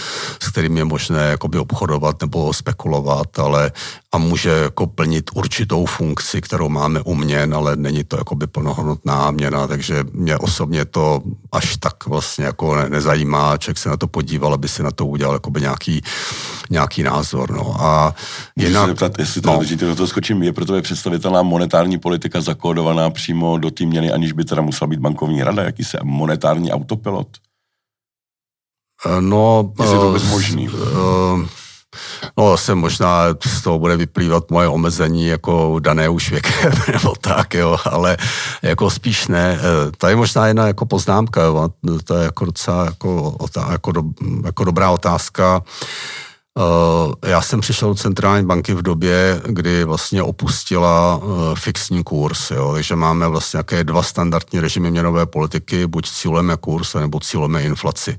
s 0.42 0.48
kterým 0.48 0.76
je 0.76 0.84
možné 0.84 1.30
jakoby 1.30 1.58
obchodovat 1.58 2.20
nebo 2.20 2.52
spekulovat, 2.52 3.38
ale 3.38 3.72
a 4.14 4.18
může 4.18 4.50
jako 4.50 4.86
plnit 4.86 5.30
určitou 5.34 5.86
funkci, 5.86 6.40
kterou 6.40 6.68
máme 6.68 7.00
u 7.00 7.14
měn, 7.14 7.54
ale 7.54 7.76
není 7.76 8.04
to 8.04 8.16
jakoby 8.16 8.46
plnohodnotná 8.46 9.30
měna, 9.30 9.66
takže 9.66 10.04
mě 10.12 10.38
osobně 10.38 10.84
to 10.84 11.22
až 11.52 11.76
tak 11.76 12.06
vlastně 12.06 12.44
jako 12.44 12.76
ne, 12.76 12.88
nezajímá, 12.88 13.56
člověk 13.56 13.78
se 13.78 13.88
na 13.88 13.96
to 13.96 14.06
podíval, 14.06 14.54
aby 14.54 14.68
si 14.68 14.82
na 14.82 14.90
to 14.90 15.06
udělal 15.06 15.34
jakoby 15.34 15.60
nějaký, 15.60 16.02
nějaký 16.70 17.02
názor. 17.02 17.50
No. 17.50 17.76
A 17.82 18.14
jinak, 18.56 18.82
se 18.82 18.88
zeptat, 18.88 19.18
jestli 19.18 19.40
to, 19.40 19.52
no. 19.52 19.88
do 19.88 19.96
toho 19.96 20.06
skočím, 20.06 20.42
je 20.42 20.52
proto 20.52 20.74
je 20.74 20.82
představitelná 20.82 21.42
monetární 21.42 21.98
politika 21.98 22.40
zakódovaná 22.40 23.10
přímo 23.10 23.58
do 23.58 23.70
té 23.70 23.84
měny, 23.84 24.12
aniž 24.12 24.32
by 24.32 24.44
teda 24.44 24.62
musela 24.62 24.88
být 24.88 25.00
bankovní 25.00 25.42
rada, 25.42 25.62
jaký 25.62 25.84
se 25.84 25.98
monetární 26.02 26.72
autopilot? 26.72 27.28
No, 29.20 29.72
Jestli 29.80 29.94
je 29.94 30.00
to 30.00 30.06
vůbec 30.06 30.24
možný? 30.24 30.68
Uh, 30.68 31.46
No 32.38 32.50
zase 32.50 32.74
možná 32.74 33.24
z 33.46 33.62
toho 33.62 33.78
bude 33.78 33.96
vyplývat 33.96 34.50
moje 34.50 34.68
omezení 34.68 35.26
jako 35.26 35.78
dané 35.78 36.08
už 36.08 36.30
věkem 36.30 36.72
nebo 36.92 37.14
tak, 37.20 37.54
jo, 37.54 37.78
ale 37.84 38.16
jako 38.62 38.90
spíš 38.90 39.28
ne. 39.28 39.58
Eh, 39.58 39.92
tady 39.98 40.16
možná 40.16 40.46
jedna 40.46 40.66
jako 40.66 40.86
poznámka, 40.86 41.42
jo, 41.42 41.68
to 42.04 42.14
je 42.14 42.24
jako 42.24 42.44
docela 42.44 42.84
jako, 42.84 43.36
jako, 43.70 43.92
do, 43.92 44.02
jako 44.44 44.64
dobrá 44.64 44.90
otázka. 44.90 45.62
Eh, 46.58 47.30
já 47.30 47.42
jsem 47.42 47.60
přišel 47.60 47.88
do 47.88 47.94
centrální 47.94 48.46
banky 48.46 48.74
v 48.74 48.82
době, 48.82 49.42
kdy 49.44 49.84
vlastně 49.84 50.22
opustila 50.22 51.20
eh, 51.22 51.26
fixní 51.54 52.04
kurz, 52.04 52.50
jo, 52.50 52.72
takže 52.72 52.96
máme 52.96 53.28
vlastně 53.28 53.56
nějaké 53.56 53.84
dva 53.84 54.02
standardní 54.02 54.60
režimy 54.60 54.90
měnové 54.90 55.26
politiky, 55.26 55.86
buď 55.86 56.10
cílujeme 56.10 56.56
kurz, 56.56 56.94
nebo 56.94 57.20
cílujeme 57.20 57.62
inflaci. 57.62 58.18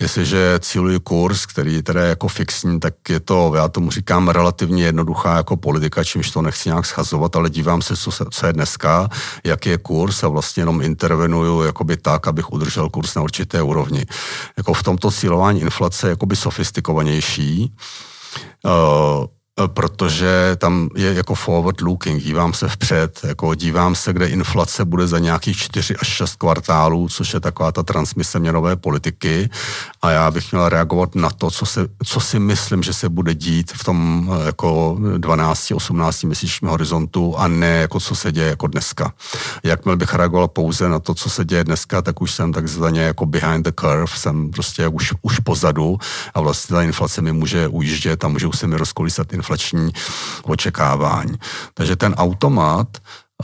Jestliže 0.00 0.58
cíluji 0.60 1.00
kurz, 1.00 1.46
který 1.46 1.82
teda 1.82 2.02
je 2.02 2.08
jako 2.08 2.28
fixní, 2.28 2.80
tak 2.80 2.94
je 3.08 3.20
to, 3.20 3.52
já 3.54 3.68
tomu 3.68 3.90
říkám, 3.90 4.28
relativně 4.28 4.84
jednoduchá 4.84 5.36
jako 5.36 5.56
politika, 5.56 6.04
čímž 6.04 6.30
to 6.30 6.42
nechci 6.42 6.68
nějak 6.68 6.86
schazovat, 6.86 7.36
ale 7.36 7.50
dívám 7.50 7.82
se, 7.82 7.96
co, 7.96 8.10
se, 8.12 8.24
co 8.30 8.46
je 8.46 8.52
dneska, 8.52 9.08
jaký 9.44 9.68
je 9.68 9.78
kurz 9.78 10.24
a 10.24 10.28
vlastně 10.28 10.60
jenom 10.60 10.82
intervenuju 10.82 11.62
jakoby 11.62 11.96
tak, 11.96 12.28
abych 12.28 12.52
udržel 12.52 12.88
kurz 12.88 13.14
na 13.14 13.22
určité 13.22 13.62
úrovni. 13.62 14.06
Jako 14.56 14.74
v 14.74 14.82
tomto 14.82 15.10
cílování 15.10 15.60
inflace 15.60 16.06
je 16.06 16.10
jakoby 16.10 16.36
sofistikovanější. 16.36 17.74
Uh, 18.64 19.26
protože 19.66 20.56
tam 20.56 20.88
je 20.94 21.14
jako 21.14 21.34
forward 21.34 21.80
looking, 21.80 22.22
dívám 22.22 22.52
se 22.52 22.68
vpřed, 22.68 23.20
jako 23.24 23.54
dívám 23.54 23.94
se, 23.94 24.12
kde 24.12 24.28
inflace 24.28 24.84
bude 24.84 25.06
za 25.06 25.18
nějakých 25.18 25.56
4 25.56 25.96
až 25.96 26.08
6 26.08 26.36
kvartálů, 26.36 27.08
což 27.08 27.34
je 27.34 27.40
taková 27.40 27.72
ta 27.72 27.82
transmise 27.82 28.38
měnové 28.38 28.76
politiky 28.76 29.50
a 30.02 30.10
já 30.10 30.30
bych 30.30 30.52
měl 30.52 30.68
reagovat 30.68 31.14
na 31.14 31.30
to, 31.30 31.50
co, 31.50 31.66
se, 31.66 31.86
co 32.04 32.20
si 32.20 32.38
myslím, 32.38 32.82
že 32.82 32.92
se 32.92 33.08
bude 33.08 33.34
dít 33.34 33.72
v 33.72 33.84
tom 33.84 34.30
eh, 34.32 34.46
jako 34.46 34.96
12-18 35.00 36.26
měsíčním 36.26 36.70
horizontu 36.70 37.36
a 37.36 37.48
ne 37.48 37.76
jako 37.76 38.00
co 38.00 38.14
se 38.14 38.32
děje 38.32 38.48
jako 38.48 38.66
dneska. 38.66 39.12
Jakmile 39.62 39.96
bych 39.96 40.14
reagoval 40.14 40.48
pouze 40.48 40.88
na 40.88 40.98
to, 40.98 41.14
co 41.14 41.30
se 41.30 41.44
děje 41.44 41.64
dneska, 41.64 42.02
tak 42.02 42.22
už 42.22 42.30
jsem 42.30 42.52
takzvaně 42.52 43.00
jako 43.00 43.26
behind 43.26 43.66
the 43.66 43.72
curve, 43.80 44.06
jsem 44.16 44.50
prostě 44.50 44.88
už, 44.88 45.14
už 45.22 45.38
pozadu 45.38 45.98
a 46.34 46.40
vlastně 46.40 46.74
ta 46.74 46.82
inflace 46.82 47.22
mi 47.22 47.32
může 47.32 47.68
ujíždět 47.68 48.24
a 48.24 48.28
můžou 48.28 48.52
se 48.52 48.66
mi 48.66 48.76
rozkolísat 48.76 49.32
inflace 49.32 49.47
inflační 49.48 49.92
očekávání. 50.42 51.34
Takže 51.74 51.96
ten 51.96 52.14
automat 52.14 52.88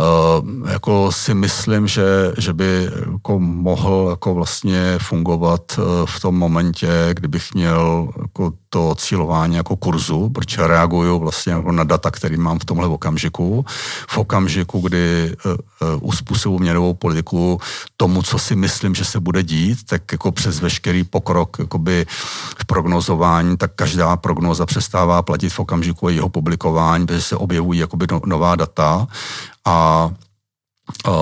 Uh, 0.01 0.69
jako 0.71 1.12
si 1.12 1.35
myslím, 1.35 1.87
že, 1.87 2.33
že 2.38 2.53
by 2.53 2.90
jako 3.12 3.38
mohl 3.38 4.07
jako 4.11 4.35
vlastně 4.35 4.99
fungovat 4.99 5.79
uh, 5.79 5.85
v 6.07 6.21
tom 6.21 6.35
momentě, 6.35 6.88
kdybych 7.14 7.55
měl 7.55 8.09
jako 8.23 8.53
to 8.74 8.94
cílování 8.94 9.56
jako 9.56 9.76
kurzu, 9.76 10.30
protože 10.30 10.66
reaguju 10.66 11.18
vlastně 11.18 11.52
jako 11.52 11.72
na 11.72 11.84
data, 11.84 12.10
který 12.10 12.37
mám 12.37 12.58
v 12.58 12.64
tomhle 12.64 12.87
okamžiku. 12.88 13.64
V 14.08 14.18
okamžiku, 14.18 14.80
kdy 14.80 15.37
uh, 15.46 15.52
uh, 15.52 16.08
uspůsobuji 16.08 16.58
měnovou 16.58 16.94
politiku 16.94 17.60
tomu, 17.96 18.22
co 18.22 18.38
si 18.38 18.56
myslím, 18.56 18.94
že 18.94 19.04
se 19.04 19.20
bude 19.20 19.42
dít, 19.42 19.78
tak 19.87 20.12
jako 20.12 20.32
přes 20.32 20.60
veškerý 20.60 21.04
pokrok 21.04 21.56
jakoby 21.58 22.06
v 22.58 22.64
prognozování, 22.66 23.56
tak 23.56 23.70
každá 23.76 24.16
prognoza 24.16 24.66
přestává 24.66 25.22
platit 25.22 25.48
v 25.48 25.60
okamžiku 25.60 26.08
jeho 26.08 26.28
publikování, 26.28 27.06
protože 27.06 27.22
se 27.22 27.37
objevují 27.37 27.80
jakoby 27.80 28.06
no, 28.10 28.20
nová 28.26 28.56
data 28.56 29.06
a 29.64 30.10
uh, 31.06 31.14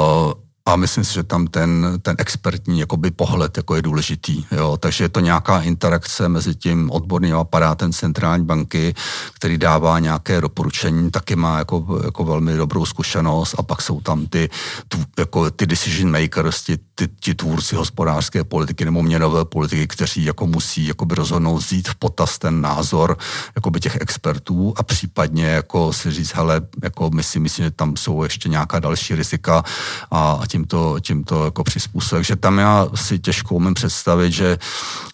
a 0.67 0.77
myslím 0.77 1.05
si, 1.05 1.15
že 1.15 1.23
tam 1.23 1.47
ten, 1.47 1.99
ten 2.03 2.17
expertní 2.19 2.81
jakoby 2.81 3.11
pohled 3.11 3.57
jako 3.57 3.75
je 3.75 3.83
důležitý. 3.83 4.45
Jo? 4.53 4.77
Takže 4.81 5.05
je 5.05 5.09
to 5.09 5.21
nějaká 5.21 5.63
interakce 5.63 6.29
mezi 6.29 6.55
tím 6.55 6.91
odborným 6.91 7.37
aparátem 7.37 7.93
centrální 7.93 8.45
banky, 8.45 8.95
který 9.35 9.59
dává 9.59 9.99
nějaké 9.99 10.41
doporučení, 10.41 11.11
taky 11.11 11.37
má 11.37 11.59
jako, 11.59 12.01
jako 12.05 12.25
velmi 12.25 12.57
dobrou 12.57 12.87
zkušenost 12.87 13.55
a 13.59 13.63
pak 13.63 13.83
jsou 13.83 14.01
tam 14.01 14.27
ty, 14.27 14.51
tu, 14.89 14.99
jako 15.19 15.51
ty 15.51 15.67
decision 15.67 16.21
makers, 16.21 16.63
ty, 16.63 16.79
ty, 17.03 17.09
ty 17.09 17.35
tvůrci 17.35 17.77
hospodářské 17.77 18.45
politiky 18.45 18.85
nebo 18.85 19.03
měnové 19.03 19.45
politiky, 19.45 19.87
kteří 19.87 20.25
jako 20.25 20.47
musí 20.47 20.87
jakoby 20.87 21.15
rozhodnout 21.15 21.57
vzít 21.57 21.89
v 21.89 21.95
potaz 21.95 22.39
ten 22.39 22.61
názor 22.61 23.19
jakoby 23.57 23.81
těch 23.81 23.97
expertů 24.01 24.75
a 24.77 24.83
případně 24.83 25.47
jako 25.47 25.93
si 25.93 26.11
říct, 26.11 26.35
hele, 26.35 26.61
jako 26.83 27.11
my 27.11 27.23
si 27.23 27.41
myslím, 27.41 27.65
že 27.65 27.71
tam 27.71 27.97
jsou 27.97 28.23
ještě 28.23 28.49
nějaká 28.49 28.81
další 28.81 29.15
rizika 29.15 29.65
a, 30.11 30.33
a 30.33 30.47
tímto, 30.47 31.01
tímto 31.01 31.45
jako 31.45 31.65
přizpůsobit. 31.65 32.27
že 32.27 32.37
tam 32.37 32.59
já 32.59 32.89
si 32.95 33.19
těžko 33.19 33.55
umím 33.55 33.75
představit, 33.75 34.33
že, 34.33 34.59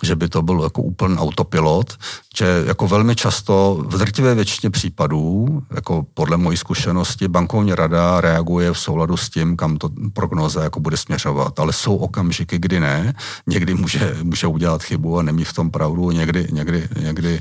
že 0.03 0.17
by 0.17 0.29
to 0.29 0.43
byl 0.43 0.63
jako 0.63 0.83
úplný 0.83 1.19
autopilot, 1.19 1.97
že 2.39 2.65
jako 2.67 2.89
velmi 2.89 3.17
často 3.17 3.85
v 3.89 3.99
drtivé 3.99 4.35
většině 4.35 4.71
případů, 4.71 5.63
jako 5.75 6.07
podle 6.15 6.37
mojí 6.37 6.57
zkušenosti, 6.57 7.29
bankovní 7.29 7.75
rada 7.75 8.21
reaguje 8.21 8.73
v 8.73 8.79
souladu 8.79 9.17
s 9.17 9.31
tím, 9.31 9.57
kam 9.57 9.77
to 9.77 9.91
prognoza 10.13 10.63
jako 10.63 10.81
bude 10.81 10.97
směřovat. 10.97 11.59
Ale 11.59 11.73
jsou 11.73 11.97
okamžiky, 11.97 12.59
kdy 12.59 12.81
ne. 12.81 13.15
Někdy 13.47 13.75
může, 13.75 14.17
může 14.23 14.47
udělat 14.47 14.83
chybu 14.83 15.19
a 15.19 15.23
nemí 15.23 15.45
v 15.45 15.53
tom 15.53 15.71
pravdu, 15.71 16.11
někdy, 16.11 16.49
někdy, 16.53 16.89
někdy, 17.01 17.41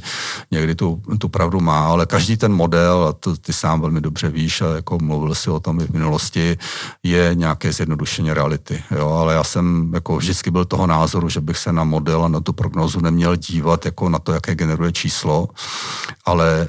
někdy 0.51 0.75
tu, 0.75 1.01
tu 1.17 1.29
pravdu 1.29 1.60
má, 1.60 1.88
ale 1.88 2.05
každý 2.05 2.38
ten 2.38 2.53
model, 2.53 3.05
a 3.10 3.13
to 3.13 3.38
ty 3.38 3.53
sám 3.53 3.81
velmi 3.81 4.01
dobře 4.01 4.29
víš, 4.29 4.62
a 4.62 4.75
jako 4.75 4.97
mluvil 4.99 5.36
si 5.36 5.49
o 5.49 5.60
tom 5.60 5.79
i 5.81 5.83
v 5.83 5.93
minulosti, 5.93 6.57
je 7.03 7.31
nějaké 7.33 7.73
zjednodušení 7.73 8.33
reality. 8.33 8.83
Jo? 8.91 9.10
Ale 9.10 9.33
já 9.33 9.43
jsem 9.43 9.91
jako 9.93 10.17
vždycky 10.17 10.51
byl 10.51 10.65
toho 10.65 10.88
názoru, 10.88 11.29
že 11.29 11.41
bych 11.41 11.57
se 11.57 11.73
na 11.73 11.83
model 11.83 12.25
a 12.25 12.27
na 12.27 12.39
tu 12.39 12.53
prognozu 12.53 12.99
neměl 12.99 13.36
dívat 13.36 13.86
jako 13.86 14.10
na 14.10 14.19
to, 14.19 14.33
jaké 14.33 14.55
generuje 14.55 14.87
takové 14.88 14.91
číslo, 14.91 15.47
ale 16.26 16.62
e, 16.62 16.67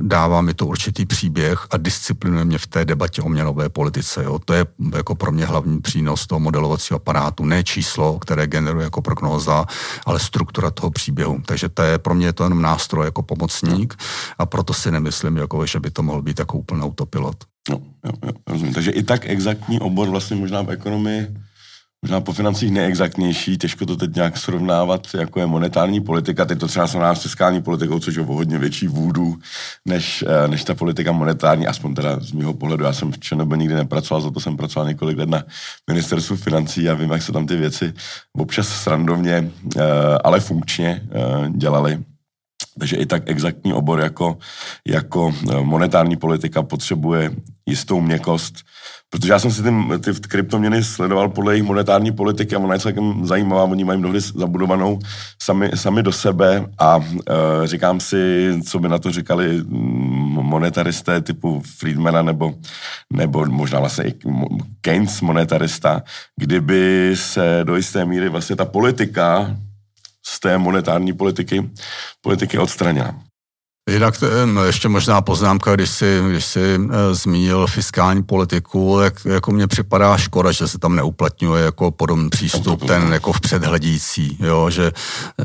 dává 0.00 0.40
mi 0.40 0.54
to 0.54 0.66
určitý 0.66 1.06
příběh 1.06 1.66
a 1.70 1.76
disciplinuje 1.76 2.44
mě 2.44 2.58
v 2.58 2.66
té 2.66 2.84
debatě 2.84 3.22
o 3.22 3.28
měnové 3.28 3.68
politice. 3.68 4.24
Jo. 4.24 4.38
To 4.38 4.54
je 4.54 4.66
jako 4.96 5.14
pro 5.14 5.32
mě 5.32 5.46
hlavní 5.46 5.80
přínos 5.80 6.26
toho 6.26 6.40
modelovacího 6.40 6.96
aparátu. 6.96 7.44
Ne 7.44 7.64
číslo, 7.64 8.18
které 8.18 8.46
generuje 8.46 8.84
jako 8.84 9.02
prognóza, 9.02 9.66
ale 10.06 10.18
struktura 10.18 10.70
toho 10.70 10.90
příběhu. 10.90 11.42
Takže 11.46 11.68
to 11.68 11.82
je 11.82 11.98
pro 11.98 12.14
mě 12.14 12.32
to 12.32 12.44
jenom 12.44 12.62
nástroj 12.62 13.04
jako 13.04 13.22
pomocník 13.22 13.94
a 14.38 14.46
proto 14.46 14.74
si 14.74 14.90
nemyslím, 14.90 15.36
jako, 15.36 15.66
že 15.66 15.80
by 15.80 15.90
to 15.90 16.02
mohl 16.02 16.22
být 16.22 16.38
jako 16.38 16.58
úplný 16.58 16.82
autopilot. 16.82 17.44
No, 17.68 17.80
jo, 18.04 18.12
jo, 18.26 18.32
rozumím. 18.46 18.74
Takže 18.74 18.90
i 18.90 19.02
tak 19.02 19.26
exaktní 19.26 19.80
obor 19.80 20.08
vlastně 20.08 20.36
možná 20.36 20.62
v 20.62 20.70
ekonomii 20.70 21.49
možná 22.02 22.20
po 22.20 22.32
financích 22.32 22.70
neexaktnější, 22.70 23.58
těžko 23.58 23.86
to 23.86 23.96
teď 23.96 24.14
nějak 24.14 24.36
srovnávat, 24.36 25.06
jako 25.14 25.40
je 25.40 25.46
monetární 25.46 26.00
politika. 26.00 26.44
Teď 26.44 26.58
to 26.58 26.68
třeba 26.68 26.86
srovná 26.86 27.14
s 27.14 27.22
fiskální 27.22 27.62
politikou, 27.62 27.98
což 27.98 28.14
je 28.14 28.22
o 28.22 28.34
hodně 28.34 28.58
větší 28.58 28.86
vůdu 28.86 29.36
než, 29.88 30.24
eh, 30.26 30.48
než 30.48 30.64
ta 30.64 30.74
politika 30.74 31.12
monetární, 31.12 31.66
aspoň 31.66 31.94
teda 31.94 32.20
z 32.20 32.32
mého 32.32 32.54
pohledu. 32.54 32.84
Já 32.84 32.92
jsem 32.92 33.12
v 33.12 33.18
ČNB 33.18 33.56
nikdy 33.56 33.74
nepracoval, 33.74 34.20
za 34.20 34.30
to 34.30 34.40
jsem 34.40 34.56
pracoval 34.56 34.88
několik 34.88 35.18
let 35.18 35.28
na 35.28 35.44
ministerstvu 35.90 36.36
financí 36.36 36.88
a 36.88 36.94
vím, 36.94 37.10
jak 37.10 37.22
se 37.22 37.32
tam 37.32 37.46
ty 37.46 37.56
věci 37.56 37.92
občas 38.32 38.68
srandovně, 38.68 39.50
eh, 39.76 39.82
ale 40.24 40.40
funkčně 40.40 41.02
eh, 41.04 41.50
dělali. 41.50 41.98
Takže 42.78 42.96
i 42.96 43.06
tak 43.06 43.22
exaktní 43.26 43.72
obor 43.72 44.00
jako, 44.00 44.38
jako 44.86 45.34
monetární 45.62 46.16
politika 46.16 46.62
potřebuje 46.62 47.30
jistou 47.66 48.00
měkost, 48.00 48.54
Protože 49.10 49.32
já 49.32 49.38
jsem 49.38 49.50
si 49.50 49.62
ty, 49.62 49.70
ty 50.00 50.28
kryptoměny 50.28 50.84
sledoval 50.84 51.28
podle 51.28 51.52
jejich 51.52 51.66
monetární 51.66 52.12
politiky 52.12 52.56
a 52.56 52.58
ona 52.58 52.74
je 52.74 52.80
celkem 52.80 53.26
zajímavá, 53.26 53.62
oni 53.64 53.84
mají 53.84 53.98
mnohdy 53.98 54.20
zabudovanou 54.20 54.98
sami, 55.42 55.70
sami 55.74 56.02
do 56.02 56.12
sebe 56.12 56.66
a 56.78 56.96
uh, 56.96 57.04
říkám 57.64 58.00
si, 58.00 58.52
co 58.66 58.78
by 58.78 58.88
na 58.88 58.98
to 58.98 59.12
říkali 59.12 59.62
monetaristé 60.42 61.20
typu 61.20 61.62
Friedmana 61.78 62.22
nebo, 62.22 62.54
nebo 63.12 63.46
možná 63.46 63.80
vlastně 63.80 64.04
i 64.04 64.14
Keynes 64.80 65.20
monetarista, 65.20 66.02
kdyby 66.40 67.12
se 67.14 67.60
do 67.64 67.76
jisté 67.76 68.04
míry 68.04 68.28
vlastně 68.28 68.56
ta 68.56 68.64
politika 68.64 69.56
z 70.26 70.40
té 70.40 70.58
monetární 70.58 71.12
politiky, 71.12 71.70
politiky 72.20 72.58
odstranila. 72.58 73.29
Jinak 73.88 74.14
no 74.44 74.64
ještě 74.64 74.88
možná 74.88 75.20
poznámka, 75.20 75.74
když 75.74 75.90
si, 75.90 76.22
když 76.30 76.44
si 76.44 76.60
e, 76.60 77.14
zmínil 77.14 77.66
fiskální 77.66 78.22
politiku, 78.22 78.98
jak 79.02 79.24
jako 79.24 79.52
mně 79.52 79.66
připadá 79.66 80.16
škoda, 80.16 80.52
že 80.52 80.68
se 80.68 80.78
tam 80.78 80.96
neuplatňuje 80.96 81.64
jako 81.64 81.90
podobný 81.90 82.30
přístup, 82.30 82.84
ten 82.86 83.12
jako 83.12 83.32
v 83.32 83.40
předhledící, 83.40 84.36
jo, 84.40 84.70
že 84.70 84.92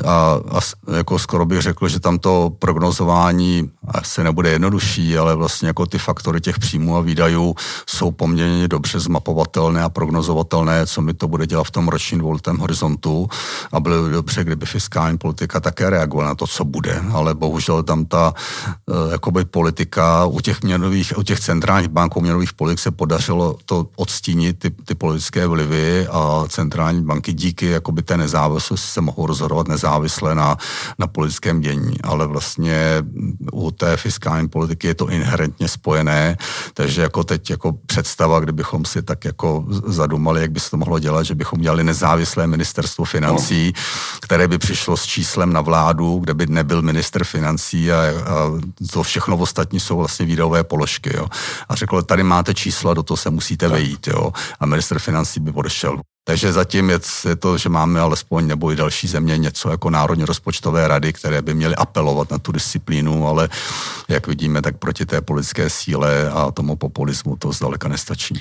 a, 0.05 0.39
a 0.51 0.59
jako 0.95 1.19
skoro 1.19 1.45
bych 1.45 1.61
řekl, 1.61 1.87
že 1.87 1.99
tam 1.99 2.19
to 2.19 2.51
prognozování 2.59 3.69
asi 3.87 4.23
nebude 4.23 4.49
jednodušší, 4.49 5.17
ale 5.17 5.35
vlastně 5.35 5.67
jako 5.67 5.85
ty 5.85 5.97
faktory 5.97 6.41
těch 6.41 6.59
příjmů 6.59 6.97
a 6.97 7.01
výdajů 7.01 7.55
jsou 7.85 8.11
poměrně 8.11 8.67
dobře 8.67 8.99
zmapovatelné 8.99 9.83
a 9.83 9.89
prognozovatelné, 9.89 10.87
co 10.87 11.01
mi 11.01 11.13
to 11.13 11.27
bude 11.27 11.47
dělat 11.47 11.63
v 11.63 11.71
tom 11.71 11.87
ročním 11.87 12.19
dvouletém 12.19 12.57
horizontu. 12.57 13.27
A 13.71 13.79
bylo 13.79 14.03
by 14.03 14.11
dobře, 14.11 14.43
kdyby 14.43 14.65
fiskální 14.65 15.17
politika 15.17 15.59
také 15.59 15.89
reagovala 15.89 16.29
na 16.29 16.35
to, 16.35 16.47
co 16.47 16.65
bude, 16.65 17.01
ale 17.13 17.33
bohužel 17.33 17.83
tam 17.83 18.05
ta 18.05 18.24
Eh, 18.33 19.11
jakoby 19.11 19.45
politika 19.45 20.25
u 20.25 20.39
těch 20.39 20.63
měnových, 20.63 21.13
u 21.17 21.23
těch 21.23 21.39
centrálních 21.39 21.89
banků 21.89 22.21
měnových 22.21 22.53
politik 22.53 22.79
se 22.79 22.91
podařilo 22.91 23.57
to 23.65 23.87
odstínit 23.95 24.59
ty, 24.59 24.69
ty 24.69 24.95
politické 24.95 25.47
vlivy 25.47 26.07
a 26.07 26.43
centrální 26.47 27.01
banky 27.01 27.33
díky 27.33 27.65
jakoby 27.65 28.01
té 28.01 28.17
nezávislosti 28.17 28.87
se 28.87 29.01
mohou 29.01 29.25
rozhodovat 29.25 29.67
nezávisle 29.67 30.35
na, 30.35 30.57
na 30.99 31.07
politickém 31.07 31.61
dění, 31.61 32.01
ale 32.03 32.27
vlastně 32.27 33.03
u 33.51 33.71
té 33.71 33.97
fiskální 33.97 34.47
politiky 34.47 34.87
je 34.87 34.95
to 34.95 35.09
inherentně 35.09 35.67
spojené, 35.67 36.37
takže 36.73 37.01
jako 37.01 37.23
teď 37.23 37.49
jako 37.49 37.73
představa, 37.85 38.39
kdybychom 38.39 38.85
si 38.85 39.01
tak 39.01 39.25
jako 39.25 39.65
zadumali, 39.85 40.41
jak 40.41 40.51
by 40.51 40.59
se 40.59 40.69
to 40.71 40.77
mohlo 40.77 40.99
dělat, 40.99 41.23
že 41.23 41.35
bychom 41.35 41.61
dělali 41.61 41.83
nezávislé 41.83 42.47
ministerstvo 42.47 43.05
financí, 43.05 43.73
které 44.21 44.47
by 44.47 44.57
přišlo 44.57 44.97
s 44.97 45.05
číslem 45.05 45.53
na 45.53 45.61
vládu, 45.61 46.19
kde 46.19 46.33
by 46.33 46.47
nebyl 46.47 46.81
minister 46.81 47.23
financí 47.23 47.91
a 47.91 48.03
to 48.91 49.03
všechno 49.03 49.37
ostatní 49.37 49.79
jsou 49.79 49.97
vlastně 49.97 50.25
výdajové 50.25 50.63
položky. 50.63 51.17
Jo. 51.17 51.27
A 51.69 51.75
řekl, 51.75 52.01
tady 52.01 52.23
máte 52.23 52.53
čísla, 52.53 52.93
do 52.93 53.03
toho 53.03 53.17
se 53.17 53.29
musíte 53.29 53.67
vejít. 53.67 54.07
Jo. 54.07 54.31
A 54.59 54.65
minister 54.65 54.99
financí 54.99 55.39
by 55.39 55.51
odešel. 55.51 55.99
Takže 56.27 56.53
zatím 56.53 56.89
je, 56.89 56.99
je 57.29 57.35
to, 57.35 57.57
že 57.57 57.69
máme 57.69 57.99
alespoň 57.99 58.47
nebo 58.47 58.71
i 58.71 58.75
další 58.75 59.07
země 59.07 59.37
něco 59.37 59.69
jako 59.69 59.89
Národní 59.89 60.25
rozpočtové 60.25 60.87
rady, 60.87 61.13
které 61.13 61.41
by 61.41 61.53
měly 61.53 61.75
apelovat 61.75 62.31
na 62.31 62.37
tu 62.37 62.51
disciplínu, 62.51 63.27
ale 63.27 63.49
jak 64.07 64.27
vidíme, 64.27 64.61
tak 64.61 64.77
proti 64.77 65.05
té 65.05 65.21
politické 65.21 65.69
síle 65.69 66.29
a 66.29 66.51
tomu 66.51 66.75
populismu 66.75 67.35
to 67.35 67.51
zdaleka 67.51 67.87
nestačí. 67.87 68.39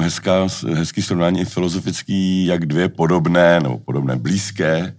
Hezká, 0.00 0.46
hezký 0.74 1.02
srovnání 1.02 1.40
i 1.40 1.44
filozofický, 1.44 2.46
jak 2.46 2.66
dvě 2.66 2.88
podobné 2.88 3.60
nebo 3.60 3.78
podobné 3.78 4.16
blízké 4.16 4.94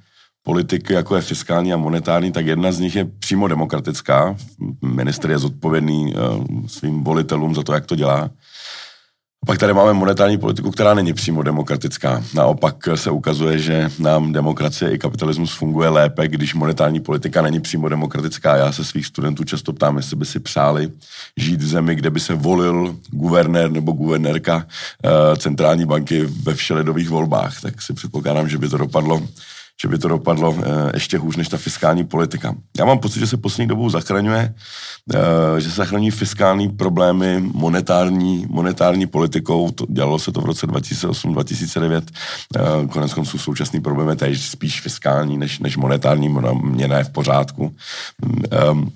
politiky, 0.46 0.94
jako 0.94 1.16
je 1.16 1.22
fiskální 1.22 1.74
a 1.74 1.78
monetární, 1.78 2.32
tak 2.32 2.46
jedna 2.46 2.72
z 2.72 2.80
nich 2.80 2.96
je 2.96 3.06
přímo 3.06 3.48
demokratická. 3.48 4.36
Minister 4.82 5.32
je 5.32 5.40
zodpovědný 5.40 6.14
uh, 6.14 6.46
svým 6.68 7.04
volitelům 7.04 7.56
za 7.56 7.64
to, 7.64 7.74
jak 7.74 7.86
to 7.86 7.96
dělá. 7.96 8.30
Pak 9.46 9.58
tady 9.58 9.74
máme 9.74 9.94
monetární 9.94 10.38
politiku, 10.38 10.72
která 10.72 10.94
není 10.94 11.14
přímo 11.14 11.44
demokratická. 11.44 12.24
Naopak 12.34 12.76
se 12.96 13.12
ukazuje, 13.12 13.60
že 13.60 13.90
nám 14.00 14.34
demokracie 14.34 14.92
i 14.92 14.98
kapitalismus 14.98 15.54
funguje 15.54 15.90
lépe, 15.90 16.28
když 16.28 16.54
monetární 16.54 17.00
politika 17.00 17.42
není 17.42 17.60
přímo 17.60 17.90
demokratická. 17.90 18.56
Já 18.56 18.72
se 18.72 18.84
svých 18.84 19.06
studentů 19.06 19.44
často 19.44 19.74
ptám, 19.74 19.98
jestli 19.98 20.16
by 20.16 20.26
si 20.26 20.40
přáli 20.40 20.92
žít 21.38 21.62
v 21.62 21.68
zemi, 21.68 21.96
kde 21.96 22.10
by 22.10 22.20
se 22.20 22.34
volil 22.34 22.96
guvernér 23.10 23.72
nebo 23.72 23.92
guvernérka 23.92 24.56
uh, 24.56 25.38
centrální 25.38 25.86
banky 25.86 26.26
ve 26.26 26.54
všeledových 26.54 27.10
volbách. 27.10 27.62
Tak 27.62 27.82
si 27.82 27.94
předpokládám, 27.94 28.50
že 28.50 28.58
by 28.58 28.70
to 28.70 28.78
dopadlo 28.78 29.22
že 29.82 29.88
by 29.88 29.98
to 29.98 30.08
dopadlo 30.08 30.58
ještě 30.94 31.18
hůř 31.18 31.36
než 31.36 31.48
ta 31.48 31.58
fiskální 31.58 32.04
politika. 32.04 32.56
Já 32.78 32.86
mám 32.86 33.00
pocit, 33.00 33.20
že 33.20 33.28
se 33.28 33.38
poslední 33.38 33.68
dobou 33.68 33.90
zachraňuje, 33.90 34.54
že 35.58 35.70
se 35.70 35.76
zachraňují 35.76 36.12
fiskální 36.12 36.70
problémy 36.70 37.42
monetární, 37.54 38.46
monetární 38.50 39.08
politikou. 39.08 39.72
To, 39.72 39.86
dělalo 39.90 40.20
se 40.20 40.32
to 40.32 40.42
v 40.42 40.46
roce 40.46 40.68
2008-2009. 40.68 42.02
Konec 42.90 43.14
konců 43.14 43.38
současný 43.38 43.82
problém 43.82 44.10
je 44.10 44.16
tady 44.16 44.38
spíš 44.38 44.82
fiskální 44.82 45.38
než, 45.38 45.60
než 45.60 45.78
monetární, 45.78 46.30
měna 46.62 46.98
je 46.98 47.04
v 47.04 47.10
pořádku. 47.10 47.76
Um, 48.72 48.92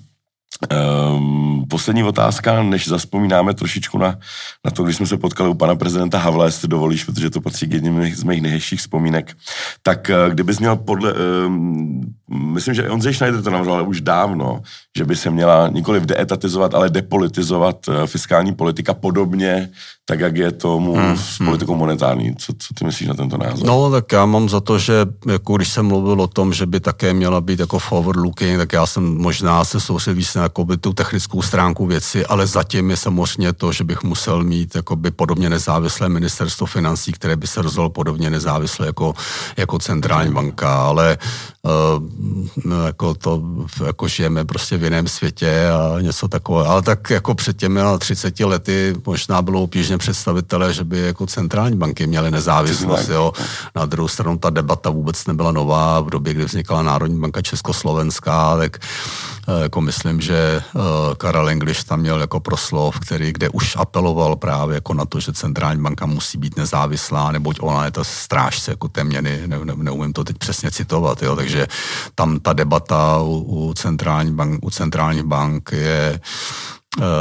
Um, 0.60 1.64
poslední 1.68 2.04
otázka, 2.04 2.62
než 2.62 2.88
zaspomínáme 2.88 3.54
trošičku 3.54 3.98
na, 3.98 4.18
na 4.64 4.70
to, 4.70 4.82
když 4.82 4.96
jsme 4.96 5.06
se 5.06 5.16
potkali 5.16 5.50
u 5.50 5.54
pana 5.54 5.76
prezidenta 5.76 6.18
Havla, 6.18 6.44
jestli 6.44 6.68
dovolíš, 6.68 7.04
protože 7.04 7.30
to 7.30 7.40
patří 7.40 7.66
k 7.66 7.72
jedním 7.72 8.14
z 8.14 8.22
mých 8.22 8.42
nejhezčích 8.42 8.80
vzpomínek, 8.80 9.36
tak 9.82 10.10
uh, 10.10 10.32
kdybys 10.32 10.58
měl 10.58 10.76
podle, 10.76 11.14
um, 11.46 12.14
myslím, 12.28 12.74
že 12.74 12.90
Ondřej 12.90 13.14
Schneider 13.14 13.42
to 13.42 13.50
navrhoval 13.50 13.88
už 13.88 14.00
dávno, 14.00 14.62
že 14.96 15.04
by 15.04 15.16
se 15.16 15.30
měla 15.30 15.68
nikoli 15.68 16.00
deetatizovat, 16.00 16.74
ale 16.74 16.90
depolitizovat 16.90 17.88
uh, 17.88 18.06
fiskální 18.06 18.54
politika 18.54 18.94
podobně, 18.94 19.70
tak 20.10 20.20
jak 20.20 20.36
je 20.36 20.52
tomu 20.52 20.94
hmm, 20.94 21.16
s 21.16 21.38
hmm. 21.38 21.48
politikou 21.48 21.74
monetární. 21.76 22.34
Co, 22.36 22.52
co 22.58 22.74
ty 22.74 22.84
myslíš 22.84 23.08
na 23.08 23.14
tento 23.14 23.38
názor? 23.38 23.66
No, 23.66 23.90
tak 23.90 24.12
já 24.12 24.26
mám 24.26 24.48
za 24.48 24.60
to, 24.60 24.78
že 24.78 25.06
jako 25.26 25.56
když 25.56 25.68
jsem 25.68 25.86
mluvil 25.86 26.20
o 26.20 26.26
tom, 26.26 26.52
že 26.52 26.66
by 26.66 26.80
také 26.80 27.14
měla 27.14 27.40
být 27.40 27.60
jako 27.60 27.78
forward 27.78 28.18
looking, 28.18 28.58
tak 28.58 28.72
já 28.72 28.86
jsem 28.86 29.18
možná 29.18 29.64
se 29.64 29.80
soustředil 29.80 30.16
víc 30.16 30.34
na 30.34 30.42
jakoby 30.42 30.76
tu 30.76 30.92
technickou 30.92 31.42
stránku 31.42 31.86
věci, 31.86 32.26
ale 32.26 32.46
zatím 32.46 32.90
je 32.90 32.96
samozřejmě 32.96 33.52
to, 33.52 33.72
že 33.72 33.84
bych 33.84 34.02
musel 34.02 34.44
mít 34.44 34.74
jakoby 34.74 35.10
podobně 35.10 35.50
nezávislé 35.50 36.08
ministerstvo 36.08 36.66
financí, 36.66 37.12
které 37.12 37.36
by 37.36 37.46
se 37.46 37.62
rozhodlo 37.62 37.90
podobně 37.90 38.30
nezávislé 38.30 38.86
jako, 38.86 39.14
jako 39.56 39.78
centrální 39.78 40.32
banka, 40.32 40.74
ale 40.74 41.18
uh, 41.62 42.86
jako 42.86 43.14
to, 43.14 43.42
jako 43.86 44.08
žijeme 44.08 44.44
prostě 44.44 44.76
v 44.76 44.84
jiném 44.84 45.08
světě 45.08 45.70
a 45.70 46.00
něco 46.00 46.28
takové. 46.28 46.66
Ale 46.66 46.82
tak 46.82 47.10
jako 47.10 47.34
před 47.34 47.56
těmi 47.56 47.80
30 47.98 48.40
lety 48.40 48.94
možná 49.06 49.42
bylo 49.42 49.62
obtížně 49.62 49.99
představitelé, 50.00 50.72
že 50.72 50.84
by 50.84 50.98
jako 50.98 51.26
centrální 51.26 51.76
banky 51.76 52.06
měly 52.06 52.30
nezávislost. 52.30 53.08
Jo. 53.08 53.32
Na 53.76 53.86
druhou 53.86 54.08
stranu 54.08 54.38
ta 54.38 54.50
debata 54.50 54.90
vůbec 54.90 55.26
nebyla 55.26 55.52
nová. 55.52 56.00
V 56.00 56.10
době, 56.10 56.34
kdy 56.34 56.44
vznikala 56.44 56.82
Národní 56.82 57.20
banka 57.20 57.42
Československá, 57.42 58.56
tak 58.56 58.78
eh, 58.78 59.62
jako 59.62 59.80
myslím, 59.80 60.20
že 60.20 60.62
eh, 60.62 60.80
Karel 61.16 61.48
English 61.48 61.84
tam 61.84 62.00
měl 62.00 62.20
jako 62.20 62.40
proslov, 62.40 63.00
který, 63.00 63.32
kde 63.32 63.48
už 63.48 63.76
apeloval 63.76 64.36
právě 64.36 64.74
jako 64.74 64.94
na 64.94 65.04
to, 65.04 65.20
že 65.20 65.32
centrální 65.32 65.82
banka 65.82 66.06
musí 66.06 66.38
být 66.38 66.56
nezávislá, 66.56 67.32
neboť 67.32 67.56
ona 67.60 67.84
je 67.84 67.90
ta 67.90 68.04
strážce 68.04 68.70
jako 68.70 68.88
té 68.88 69.04
měny, 69.04 69.42
ne, 69.46 69.58
ne, 69.64 69.72
neumím 69.76 70.12
to 70.12 70.24
teď 70.24 70.38
přesně 70.38 70.70
citovat, 70.70 71.22
jo. 71.22 71.36
takže 71.36 71.66
tam 72.14 72.40
ta 72.40 72.52
debata 72.52 73.18
u, 73.18 73.44
u, 73.46 73.74
centrální 73.74 74.32
bank, 74.32 74.64
u 74.64 74.70
centrální 74.70 75.22
bank 75.22 75.70
je 75.72 76.20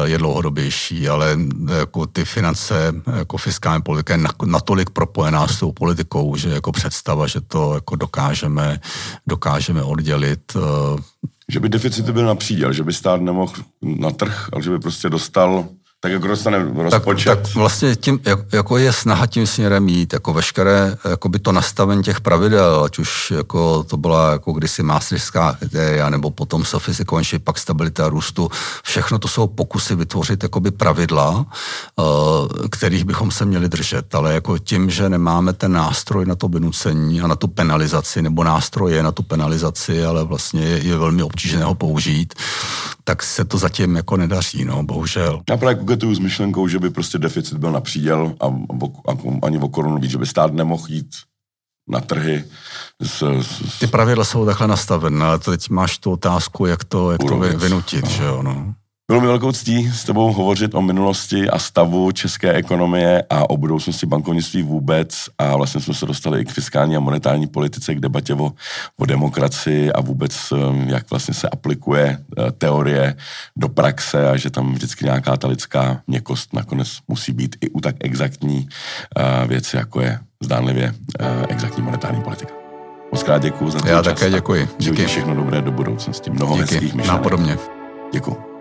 je 0.03 0.17
dlouhodobější, 0.17 1.09
ale 1.09 1.37
jako 1.79 2.05
ty 2.05 2.25
finance, 2.25 2.93
jako 3.17 3.37
fiskální 3.37 3.83
politika 3.83 4.13
je 4.13 4.23
natolik 4.45 4.89
propojená 4.89 5.47
s 5.47 5.59
tou 5.59 5.71
politikou, 5.71 6.35
že 6.35 6.49
jako 6.49 6.71
představa, 6.71 7.27
že 7.27 7.41
to 7.41 7.73
jako 7.73 7.95
dokážeme, 7.95 8.79
dokážeme 9.27 9.83
oddělit. 9.83 10.55
Eh, 10.55 11.01
že 11.49 11.59
by 11.59 11.69
deficity 11.69 12.11
byl 12.11 12.25
na 12.25 12.35
příděl, 12.35 12.73
že 12.73 12.83
by 12.83 12.93
stát 12.93 13.21
nemohl 13.21 13.53
na 13.81 14.11
trh, 14.11 14.49
ale 14.53 14.63
že 14.63 14.69
by 14.69 14.79
prostě 14.79 15.09
dostal 15.09 15.65
tak 16.01 16.11
jako 16.11 16.27
dostane 16.27 16.65
rozpočet. 16.75 17.29
Tak, 17.29 17.41
tak 17.41 17.55
vlastně 17.55 17.95
tím, 17.95 18.19
jako 18.51 18.77
je 18.77 18.93
snaha 18.93 19.25
tím 19.25 19.47
směrem 19.47 19.89
jít, 19.89 20.13
jako 20.13 20.33
veškeré, 20.33 20.97
jako 21.09 21.29
by 21.29 21.39
to 21.39 21.51
nastavení 21.51 22.03
těch 22.03 22.21
pravidel, 22.21 22.83
ať 22.83 22.99
už 22.99 23.31
jako 23.31 23.83
to 23.83 23.97
byla 23.97 24.31
jako 24.31 24.51
kdysi 24.51 24.83
maastrichtská 24.83 25.53
kritéria, 25.59 26.09
nebo 26.09 26.31
potom 26.31 26.65
sofistikovanější 26.65 27.39
pak 27.39 27.57
stabilita 27.57 28.09
růstu, 28.09 28.51
všechno 28.83 29.19
to 29.19 29.27
jsou 29.27 29.47
pokusy 29.47 29.95
vytvořit 29.95 30.43
jakoby 30.43 30.71
pravidla, 30.71 31.45
eh, 31.99 32.03
kterých 32.69 33.03
bychom 33.03 33.31
se 33.31 33.45
měli 33.45 33.69
držet, 33.69 34.15
ale 34.15 34.33
jako 34.33 34.57
tím, 34.57 34.89
že 34.89 35.09
nemáme 35.09 35.53
ten 35.53 35.71
nástroj 35.71 36.25
na 36.25 36.35
to 36.35 36.47
vynucení 36.47 37.21
a 37.21 37.27
na 37.27 37.35
tu 37.35 37.47
penalizaci, 37.47 38.21
nebo 38.21 38.43
nástroje 38.43 39.03
na 39.03 39.11
tu 39.11 39.23
penalizaci, 39.23 40.05
ale 40.05 40.23
vlastně 40.23 40.61
je, 40.61 40.77
je 40.77 40.97
velmi 40.97 41.23
obtížné 41.23 41.63
ho 41.63 41.75
použít, 41.75 42.33
tak 43.03 43.23
se 43.23 43.45
to 43.45 43.57
zatím 43.57 43.95
jako 43.95 44.17
nedaří, 44.17 44.65
no, 44.65 44.83
bohužel. 44.83 45.41
Já 45.49 45.57
právě 45.57 45.88
koketuju 45.89 46.15
s 46.15 46.19
myšlenkou, 46.19 46.67
že 46.67 46.79
by 46.79 46.89
prostě 46.89 47.17
deficit 47.17 47.57
byl 47.57 47.71
na 47.71 47.81
příděl 47.81 48.35
a, 48.39 48.45
a, 48.45 49.11
a 49.11 49.17
ani 49.43 49.57
o 49.57 49.69
korunu 49.69 49.97
víc, 49.97 50.11
že 50.11 50.17
by 50.17 50.25
stát 50.25 50.53
nemohl 50.53 50.85
jít 50.87 51.15
na 51.87 51.99
trhy. 51.99 52.43
S, 53.01 53.23
s... 53.41 53.79
Ty 53.79 53.87
pravidla 53.87 54.25
jsou 54.25 54.45
takhle 54.45 54.67
nastavené, 54.67 55.25
ale 55.25 55.39
teď 55.39 55.69
máš 55.69 55.97
tu 55.97 56.11
otázku, 56.11 56.65
jak 56.65 56.83
to, 56.83 57.11
jak 57.11 57.21
to 57.23 57.39
vynutit, 57.39 58.07
že 58.07 58.23
jo, 58.23 58.43
no. 58.43 58.73
Bylo 59.09 59.21
mi 59.21 59.27
velkou 59.27 59.51
ctí 59.51 59.91
s 59.91 60.03
tebou 60.03 60.33
hovořit 60.33 60.75
o 60.75 60.81
minulosti 60.81 61.49
a 61.49 61.59
stavu 61.59 62.11
české 62.11 62.53
ekonomie 62.53 63.23
a 63.29 63.49
o 63.49 63.57
budoucnosti 63.57 64.05
bankovnictví 64.05 64.63
vůbec 64.63 65.25
a 65.37 65.57
vlastně 65.57 65.81
jsme 65.81 65.93
se 65.93 66.05
dostali 66.05 66.41
i 66.41 66.45
k 66.45 66.51
fiskální 66.51 66.95
a 66.95 66.99
monetární 66.99 67.47
politice, 67.47 67.95
k 67.95 67.99
debatě 67.99 68.33
o, 68.33 68.51
o 68.97 69.05
demokracii 69.05 69.91
a 69.91 70.01
vůbec 70.01 70.51
um, 70.51 70.89
jak 70.89 71.09
vlastně 71.09 71.33
se 71.33 71.49
aplikuje 71.49 72.17
uh, 72.37 72.51
teorie 72.51 73.15
do 73.55 73.69
praxe 73.69 74.29
a 74.29 74.37
že 74.37 74.49
tam 74.49 74.73
vždycky 74.73 75.05
nějaká 75.05 75.37
ta 75.37 75.47
lidská 75.47 76.01
měkost 76.07 76.53
nakonec 76.53 76.97
musí 77.07 77.31
být 77.31 77.55
i 77.61 77.69
u 77.69 77.81
tak 77.81 77.95
exaktní 77.99 78.57
uh, 79.17 79.47
věci, 79.47 79.77
jako 79.77 80.01
je 80.01 80.19
zdánlivě 80.43 80.93
uh, 81.19 81.27
exaktní 81.49 81.83
monetární 81.83 82.21
politika. 82.21 82.53
Moc 83.11 83.23
krát 83.23 83.41
děkuji 83.41 83.69
za 83.69 83.79
to. 83.79 83.87
Já 83.87 84.01
také 84.01 84.29
děkuji. 84.29 84.69
Díky. 84.77 85.05
Všechno 85.05 85.35
dobré 85.35 85.61
do 85.61 85.71
budoucnosti. 85.71 86.29
Mnoho 86.29 86.53
Díky. 86.53 86.61
hezkých 86.61 86.93
myšlenek. 86.93 87.07
Nápodobně. 87.07 87.57
Děkuji. 88.13 88.58